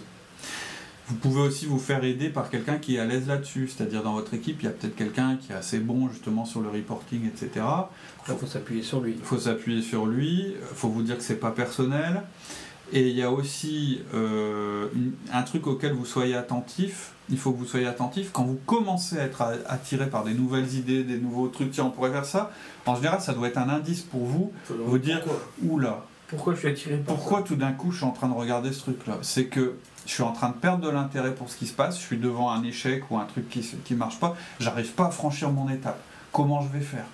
Vous 1.07 1.15
pouvez 1.15 1.41
aussi 1.41 1.65
vous 1.65 1.79
faire 1.79 2.03
aider 2.03 2.29
par 2.29 2.49
quelqu'un 2.49 2.77
qui 2.77 2.95
est 2.95 2.99
à 2.99 3.05
l'aise 3.05 3.27
là-dessus, 3.27 3.67
c'est-à-dire 3.67 4.01
dans 4.03 4.13
votre 4.13 4.33
équipe, 4.33 4.57
il 4.61 4.65
y 4.65 4.67
a 4.69 4.71
peut-être 4.71 4.95
quelqu'un 4.95 5.35
qui 5.35 5.51
est 5.51 5.55
assez 5.55 5.79
bon 5.79 6.07
justement 6.09 6.45
sur 6.45 6.61
le 6.61 6.69
reporting, 6.69 7.27
etc. 7.27 7.65
Il 8.29 8.35
faut 8.35 8.45
s'appuyer 8.47 8.81
sur 8.83 9.01
lui. 9.01 9.15
Il 9.17 9.23
faut 9.25 9.37
s'appuyer 9.39 9.81
sur 9.81 10.05
lui, 10.05 10.53
il 10.57 10.75
faut 10.75 10.87
vous 10.89 11.01
dire 11.03 11.17
que 11.17 11.23
c'est 11.23 11.35
pas 11.39 11.51
personnel. 11.51 12.21
Et 12.93 13.07
il 13.09 13.15
y 13.15 13.23
a 13.23 13.31
aussi 13.31 14.01
euh, 14.13 14.87
une- 14.95 15.13
un 15.33 15.43
truc 15.43 15.65
auquel 15.67 15.93
vous 15.93 16.05
soyez 16.05 16.35
attentif. 16.35 17.11
Il 17.29 17.37
faut 17.37 17.51
que 17.53 17.57
vous 17.57 17.65
soyez 17.65 17.87
attentif 17.87 18.31
quand 18.33 18.43
vous 18.43 18.59
commencez 18.65 19.17
à 19.17 19.23
être 19.23 19.41
attiré 19.67 20.09
par 20.09 20.25
des 20.25 20.33
nouvelles 20.33 20.73
idées, 20.75 21.03
des 21.03 21.17
nouveaux 21.17 21.47
trucs. 21.47 21.71
Tiens, 21.71 21.85
on 21.85 21.89
pourrait 21.91 22.11
faire 22.11 22.25
ça. 22.25 22.51
En 22.85 22.95
général, 22.95 23.21
ça 23.21 23.33
doit 23.33 23.47
être 23.47 23.57
un 23.57 23.69
indice 23.69 24.01
pour 24.01 24.25
vous. 24.25 24.51
Vous 24.69 24.97
dire, 24.97 25.21
pourquoi, 25.21 25.41
Oula, 25.69 26.05
pourquoi 26.27 26.53
je 26.53 26.59
suis 26.59 26.67
attiré 26.67 26.97
par 26.97 27.15
pourquoi 27.15 27.41
tout 27.43 27.55
d'un 27.55 27.71
coup 27.71 27.91
je 27.91 27.97
suis 27.97 28.05
en 28.05 28.11
train 28.11 28.27
de 28.27 28.33
regarder 28.33 28.73
ce 28.73 28.79
truc-là? 28.81 29.19
C'est 29.21 29.45
que 29.45 29.75
je 30.05 30.11
suis 30.13 30.23
en 30.23 30.33
train 30.33 30.49
de 30.49 30.55
perdre 30.55 30.85
de 30.85 30.89
l'intérêt 30.89 31.33
pour 31.33 31.49
ce 31.49 31.57
qui 31.57 31.67
se 31.67 31.73
passe. 31.73 31.97
Je 31.97 32.01
suis 32.01 32.17
devant 32.17 32.51
un 32.51 32.63
échec 32.63 33.09
ou 33.11 33.17
un 33.17 33.25
truc 33.25 33.49
qui 33.49 33.61
qui 33.61 33.95
marche 33.95 34.19
pas. 34.19 34.35
J'arrive 34.59 34.91
pas 34.93 35.07
à 35.07 35.11
franchir 35.11 35.51
mon 35.51 35.69
étape. 35.69 35.99
Comment 36.31 36.61
je 36.61 36.69
vais 36.69 36.81
faire? 36.83 37.05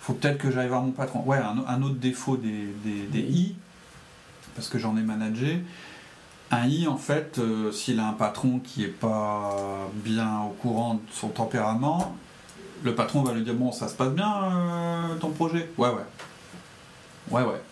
Faut 0.00 0.14
peut-être 0.14 0.38
que 0.38 0.50
j'aille 0.50 0.68
voir 0.68 0.82
mon 0.82 0.90
patron. 0.90 1.22
Ouais, 1.24 1.38
un, 1.38 1.64
un 1.66 1.82
autre 1.82 1.96
défaut 1.96 2.36
des, 2.36 2.66
des, 2.84 3.06
des 3.06 3.20
I, 3.20 3.54
parce 4.54 4.68
que 4.68 4.78
j'en 4.78 4.96
ai 4.96 5.02
managé. 5.02 5.62
Un 6.50 6.66
I, 6.66 6.88
en 6.88 6.96
fait, 6.96 7.38
euh, 7.38 7.70
s'il 7.70 8.00
a 8.00 8.08
un 8.08 8.12
patron 8.12 8.58
qui 8.58 8.82
est 8.84 8.88
pas 8.88 9.56
bien 9.94 10.40
au 10.40 10.50
courant 10.50 10.94
de 10.94 11.00
son 11.12 11.28
tempérament, 11.28 12.16
le 12.82 12.94
patron 12.94 13.22
va 13.22 13.32
lui 13.32 13.42
dire 13.42 13.54
bon, 13.54 13.70
ça 13.70 13.86
se 13.86 13.94
passe 13.94 14.10
bien 14.10 14.44
euh, 14.44 15.14
ton 15.20 15.30
projet. 15.30 15.70
Ouais, 15.78 15.90
ouais. 15.90 16.04
Ouais, 17.30 17.42
ouais. 17.42 17.62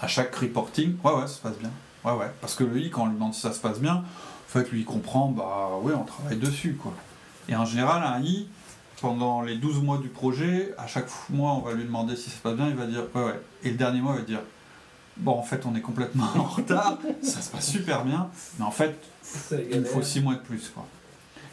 À 0.00 0.06
chaque 0.06 0.36
reporting, 0.36 0.96
ouais, 1.02 1.12
ouais, 1.12 1.22
ça 1.22 1.28
se 1.28 1.40
passe 1.40 1.58
bien. 1.58 1.70
Ouais, 2.04 2.12
ouais. 2.12 2.30
Parce 2.40 2.54
que 2.54 2.64
le 2.64 2.78
I, 2.78 2.90
quand 2.90 3.02
on 3.02 3.06
lui 3.06 3.14
demande 3.14 3.34
si 3.34 3.40
ça 3.40 3.52
se 3.52 3.60
passe 3.60 3.80
bien, 3.80 3.96
en 3.96 4.02
fait, 4.48 4.70
lui, 4.70 4.80
il 4.80 4.84
comprend, 4.84 5.28
bah 5.28 5.70
oui, 5.82 5.92
on 5.98 6.04
travaille 6.04 6.38
dessus, 6.38 6.74
quoi. 6.74 6.92
Et 7.48 7.56
en 7.56 7.64
général, 7.64 8.02
un 8.02 8.22
I, 8.22 8.46
pendant 9.00 9.42
les 9.42 9.56
12 9.56 9.82
mois 9.82 9.98
du 9.98 10.08
projet, 10.08 10.74
à 10.78 10.86
chaque 10.86 11.08
mois, 11.30 11.52
on 11.52 11.60
va 11.60 11.72
lui 11.72 11.84
demander 11.84 12.16
si 12.16 12.30
ça 12.30 12.36
se 12.36 12.42
passe 12.42 12.54
bien, 12.54 12.68
il 12.68 12.76
va 12.76 12.86
dire, 12.86 13.04
ouais, 13.14 13.24
ouais. 13.24 13.40
Et 13.62 13.70
le 13.70 13.76
dernier 13.76 14.00
mois, 14.00 14.14
il 14.14 14.20
va 14.20 14.24
dire, 14.24 14.40
bon, 15.16 15.32
en 15.32 15.42
fait, 15.42 15.66
on 15.66 15.74
est 15.74 15.80
complètement 15.80 16.26
en 16.36 16.44
retard, 16.44 16.98
ça 17.22 17.40
se 17.40 17.50
passe 17.50 17.68
super 17.68 18.04
bien, 18.04 18.28
mais 18.58 18.64
en 18.64 18.70
fait, 18.70 18.96
il 19.52 19.84
faut 19.84 20.02
6 20.02 20.20
mois 20.20 20.34
de 20.34 20.40
plus, 20.40 20.70
quoi. 20.74 20.86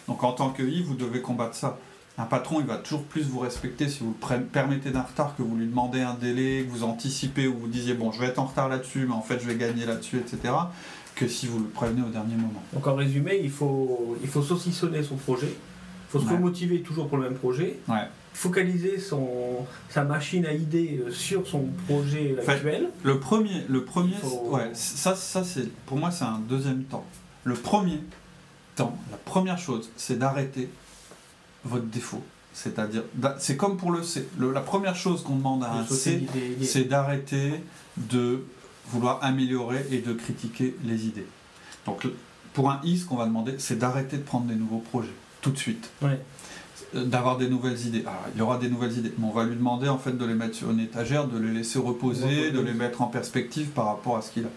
Donc 0.07 0.23
en 0.23 0.33
tant 0.33 0.49
que 0.49 0.63
I, 0.63 0.83
vous 0.83 0.95
devez 0.95 1.21
combattre 1.21 1.55
ça. 1.55 1.77
Un 2.17 2.25
patron, 2.25 2.59
il 2.59 2.65
va 2.67 2.77
toujours 2.77 3.03
plus 3.03 3.23
vous 3.23 3.39
respecter 3.39 3.87
si 3.89 3.99
vous 3.99 4.13
le 4.29 4.41
permettez 4.43 4.91
d'un 4.91 5.01
retard, 5.01 5.35
que 5.35 5.41
vous 5.43 5.55
lui 5.55 5.65
demandez 5.65 6.01
un 6.01 6.13
délai, 6.13 6.65
que 6.65 6.69
vous 6.71 6.83
anticipez 6.83 7.47
ou 7.47 7.57
vous 7.57 7.67
disiez 7.67 7.93
bon, 7.93 8.11
je 8.11 8.19
vais 8.19 8.27
être 8.27 8.39
en 8.39 8.45
retard 8.45 8.69
là-dessus, 8.69 9.05
mais 9.07 9.13
en 9.13 9.21
fait, 9.21 9.39
je 9.39 9.47
vais 9.47 9.55
gagner 9.55 9.85
là-dessus, 9.85 10.17
etc. 10.17 10.53
Que 11.15 11.27
si 11.27 11.47
vous 11.47 11.59
le 11.59 11.65
prévenez 11.65 12.01
au 12.01 12.09
dernier 12.09 12.35
moment. 12.35 12.61
Donc 12.73 12.85
en 12.87 12.95
résumé, 12.95 13.39
il 13.43 13.49
faut, 13.49 14.17
il 14.21 14.27
faut 14.29 14.41
saucissonner 14.41 15.03
son 15.03 15.15
projet, 15.15 15.47
il 15.49 16.11
faut 16.11 16.19
se 16.19 16.25
Ouais. 16.25 16.33
remotiver 16.33 16.81
toujours 16.81 17.07
pour 17.07 17.17
le 17.17 17.23
même 17.29 17.37
projet, 17.37 17.79
Ouais. 17.87 18.07
focaliser 18.33 18.99
son, 18.99 19.27
sa 19.89 20.03
machine 20.03 20.45
à 20.45 20.53
idées 20.53 21.01
euh, 21.07 21.11
sur 21.11 21.47
son 21.47 21.65
projet 21.87 22.35
actuel. 22.45 22.89
Le 23.03 23.19
premier, 23.19 23.63
le 23.67 23.83
premier, 23.83 24.13
faut- 24.15 24.49
ouais, 24.51 24.69
ça, 24.73 25.15
ça 25.15 25.43
c'est 25.43 25.69
pour 25.85 25.97
moi 25.97 26.11
c'est 26.11 26.25
un 26.25 26.39
deuxième 26.47 26.83
temps. 26.83 27.05
Le 27.45 27.55
premier 27.55 27.99
temps, 28.75 28.95
la 29.11 29.17
première 29.17 29.57
chose, 29.57 29.89
c'est 29.97 30.19
d'arrêter 30.19 30.69
votre 31.65 31.85
défaut. 31.85 32.23
C'est-à-dire, 32.53 33.03
c'est 33.39 33.55
comme 33.55 33.77
pour 33.77 33.91
le 33.91 34.03
C. 34.03 34.27
Le- 34.37 34.51
la 34.51 34.59
première 34.61 34.95
chose 34.95 35.23
qu'on 35.23 35.35
demande 35.37 35.63
à 35.63 35.71
un 35.71 35.85
C, 35.85 36.23
c'est 36.61 36.83
d'arrêter 36.83 37.53
de 37.97 38.43
vouloir 38.89 39.19
améliorer 39.21 39.85
et 39.91 39.99
de 39.99 40.13
critiquer 40.13 40.75
les 40.83 41.05
idées. 41.05 41.27
Donc 41.85 42.05
pour 42.53 42.69
un 42.69 42.81
I, 42.83 42.97
ce 42.97 43.05
qu'on 43.05 43.15
va 43.15 43.25
demander, 43.25 43.55
c'est 43.57 43.77
d'arrêter 43.79 44.17
de 44.17 44.23
prendre 44.23 44.45
des 44.47 44.55
nouveaux 44.55 44.79
projets 44.79 45.13
tout 45.41 45.51
de 45.51 45.57
suite, 45.57 45.89
Ouais. 46.01 46.19
Euh, 46.93 47.05
d'avoir 47.05 47.37
des 47.37 47.47
nouvelles 47.47 47.79
idées. 47.87 48.01
Alors, 48.01 48.25
il 48.35 48.39
y 48.39 48.41
aura 48.41 48.57
des 48.57 48.69
nouvelles 48.69 48.97
idées, 48.97 49.13
mais 49.17 49.25
on 49.25 49.31
va 49.31 49.45
lui 49.45 49.55
demander 49.55 49.87
en 49.87 49.97
fait 49.97 50.11
de 50.17 50.25
les 50.25 50.33
mettre 50.33 50.55
sur 50.55 50.69
une 50.71 50.81
étagère, 50.81 51.25
de 51.27 51.39
les 51.39 51.51
laisser 51.53 51.79
reposer, 51.79 52.25
Reposer. 52.25 52.51
de 52.51 52.59
les 52.59 52.73
mettre 52.73 53.01
en 53.01 53.07
perspective 53.07 53.67
par 53.69 53.85
rapport 53.85 54.17
à 54.17 54.21
ce 54.21 54.31
qu'il 54.31 54.43
a. 54.43 54.49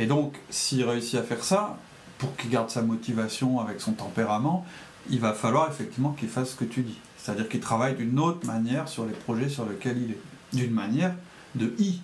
Et 0.00 0.06
donc, 0.06 0.34
s'il 0.48 0.82
réussit 0.84 1.16
à 1.18 1.22
faire 1.22 1.44
ça, 1.44 1.76
pour 2.18 2.34
qu'il 2.36 2.48
garde 2.50 2.70
sa 2.70 2.80
motivation 2.82 3.60
avec 3.60 3.80
son 3.80 3.92
tempérament, 3.92 4.64
il 5.10 5.20
va 5.20 5.32
falloir 5.32 5.70
effectivement 5.70 6.12
qu'il 6.12 6.28
fasse 6.28 6.50
ce 6.50 6.56
que 6.56 6.64
tu 6.64 6.82
dis. 6.82 6.98
C'est-à-dire 7.16 7.48
qu'il 7.48 7.60
travaille 7.60 7.94
d'une 7.94 8.18
autre 8.18 8.46
manière 8.46 8.88
sur 8.88 9.04
les 9.06 9.12
projets 9.12 9.48
sur 9.48 9.68
lesquels 9.68 9.98
il 9.98 10.10
est. 10.12 10.18
D'une 10.52 10.72
manière 10.72 11.14
de 11.54 11.72
I, 11.78 12.00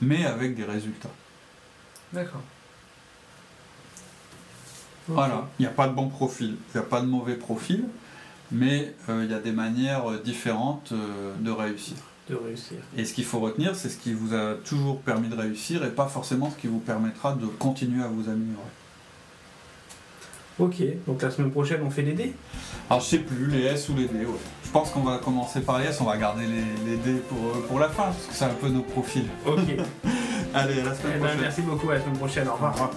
mais 0.00 0.24
avec 0.24 0.54
des 0.54 0.64
résultats. 0.64 1.10
D'accord. 2.12 2.40
Voilà, 5.08 5.48
il 5.58 5.62
n'y 5.62 5.66
a 5.66 5.72
pas 5.72 5.88
de 5.88 5.94
bon 5.94 6.08
profil, 6.08 6.56
il 6.68 6.78
n'y 6.78 6.80
a 6.80 6.88
pas 6.88 7.00
de 7.00 7.06
mauvais 7.06 7.34
profil, 7.34 7.84
mais 8.50 8.94
euh, 9.08 9.24
il 9.24 9.30
y 9.30 9.34
a 9.34 9.40
des 9.40 9.52
manières 9.52 10.10
euh, 10.10 10.22
différentes 10.22 10.92
euh, 10.92 11.34
de 11.40 11.50
réussir. 11.50 11.96
De 12.28 12.36
réussir. 12.36 12.78
Et 12.96 13.04
ce 13.04 13.12
qu'il 13.12 13.24
faut 13.24 13.40
retenir, 13.40 13.74
c'est 13.74 13.88
ce 13.88 13.98
qui 13.98 14.12
vous 14.12 14.34
a 14.34 14.54
toujours 14.64 15.00
permis 15.00 15.28
de 15.28 15.34
réussir 15.34 15.84
et 15.84 15.90
pas 15.90 16.06
forcément 16.06 16.50
ce 16.50 16.56
qui 16.56 16.68
vous 16.68 16.78
permettra 16.78 17.34
de 17.34 17.46
continuer 17.46 18.02
à 18.02 18.08
vous 18.08 18.28
améliorer. 18.28 18.62
Ok, 20.58 20.76
donc 21.06 21.22
la 21.22 21.30
semaine 21.30 21.50
prochaine 21.50 21.80
on 21.84 21.90
fait 21.90 22.02
les 22.02 22.12
dés 22.12 22.32
Alors 22.90 23.00
je 23.02 23.06
sais 23.08 23.18
plus, 23.18 23.46
les 23.48 23.62
S 23.62 23.88
ou 23.88 23.94
les 23.96 24.06
D, 24.06 24.18
ouais. 24.26 24.32
Je 24.64 24.70
pense 24.70 24.90
qu'on 24.90 25.00
va 25.02 25.18
commencer 25.18 25.60
par 25.60 25.78
les 25.78 25.86
S, 25.86 25.98
on 26.00 26.04
va 26.04 26.16
garder 26.18 26.44
les, 26.46 26.90
les 26.90 26.96
D 26.98 27.20
pour, 27.28 27.38
euh, 27.38 27.66
pour 27.68 27.78
la 27.78 27.88
fin, 27.88 28.04
parce 28.04 28.26
que 28.26 28.34
c'est 28.34 28.44
un 28.44 28.54
peu 28.54 28.68
nos 28.68 28.82
profils. 28.82 29.26
Ok. 29.46 29.58
Allez, 30.54 30.80
à 30.80 30.84
la 30.84 30.92
Eh 30.92 30.96
semaine 31.02 31.12
ben, 31.14 31.18
prochaine. 31.20 31.40
merci 31.40 31.62
beaucoup, 31.62 31.90
à 31.90 31.94
la 31.94 32.00
semaine 32.00 32.18
prochaine, 32.18 32.48
au 32.48 32.52
revoir. 32.52 32.70
Au 32.72 32.74
revoir. 32.74 32.90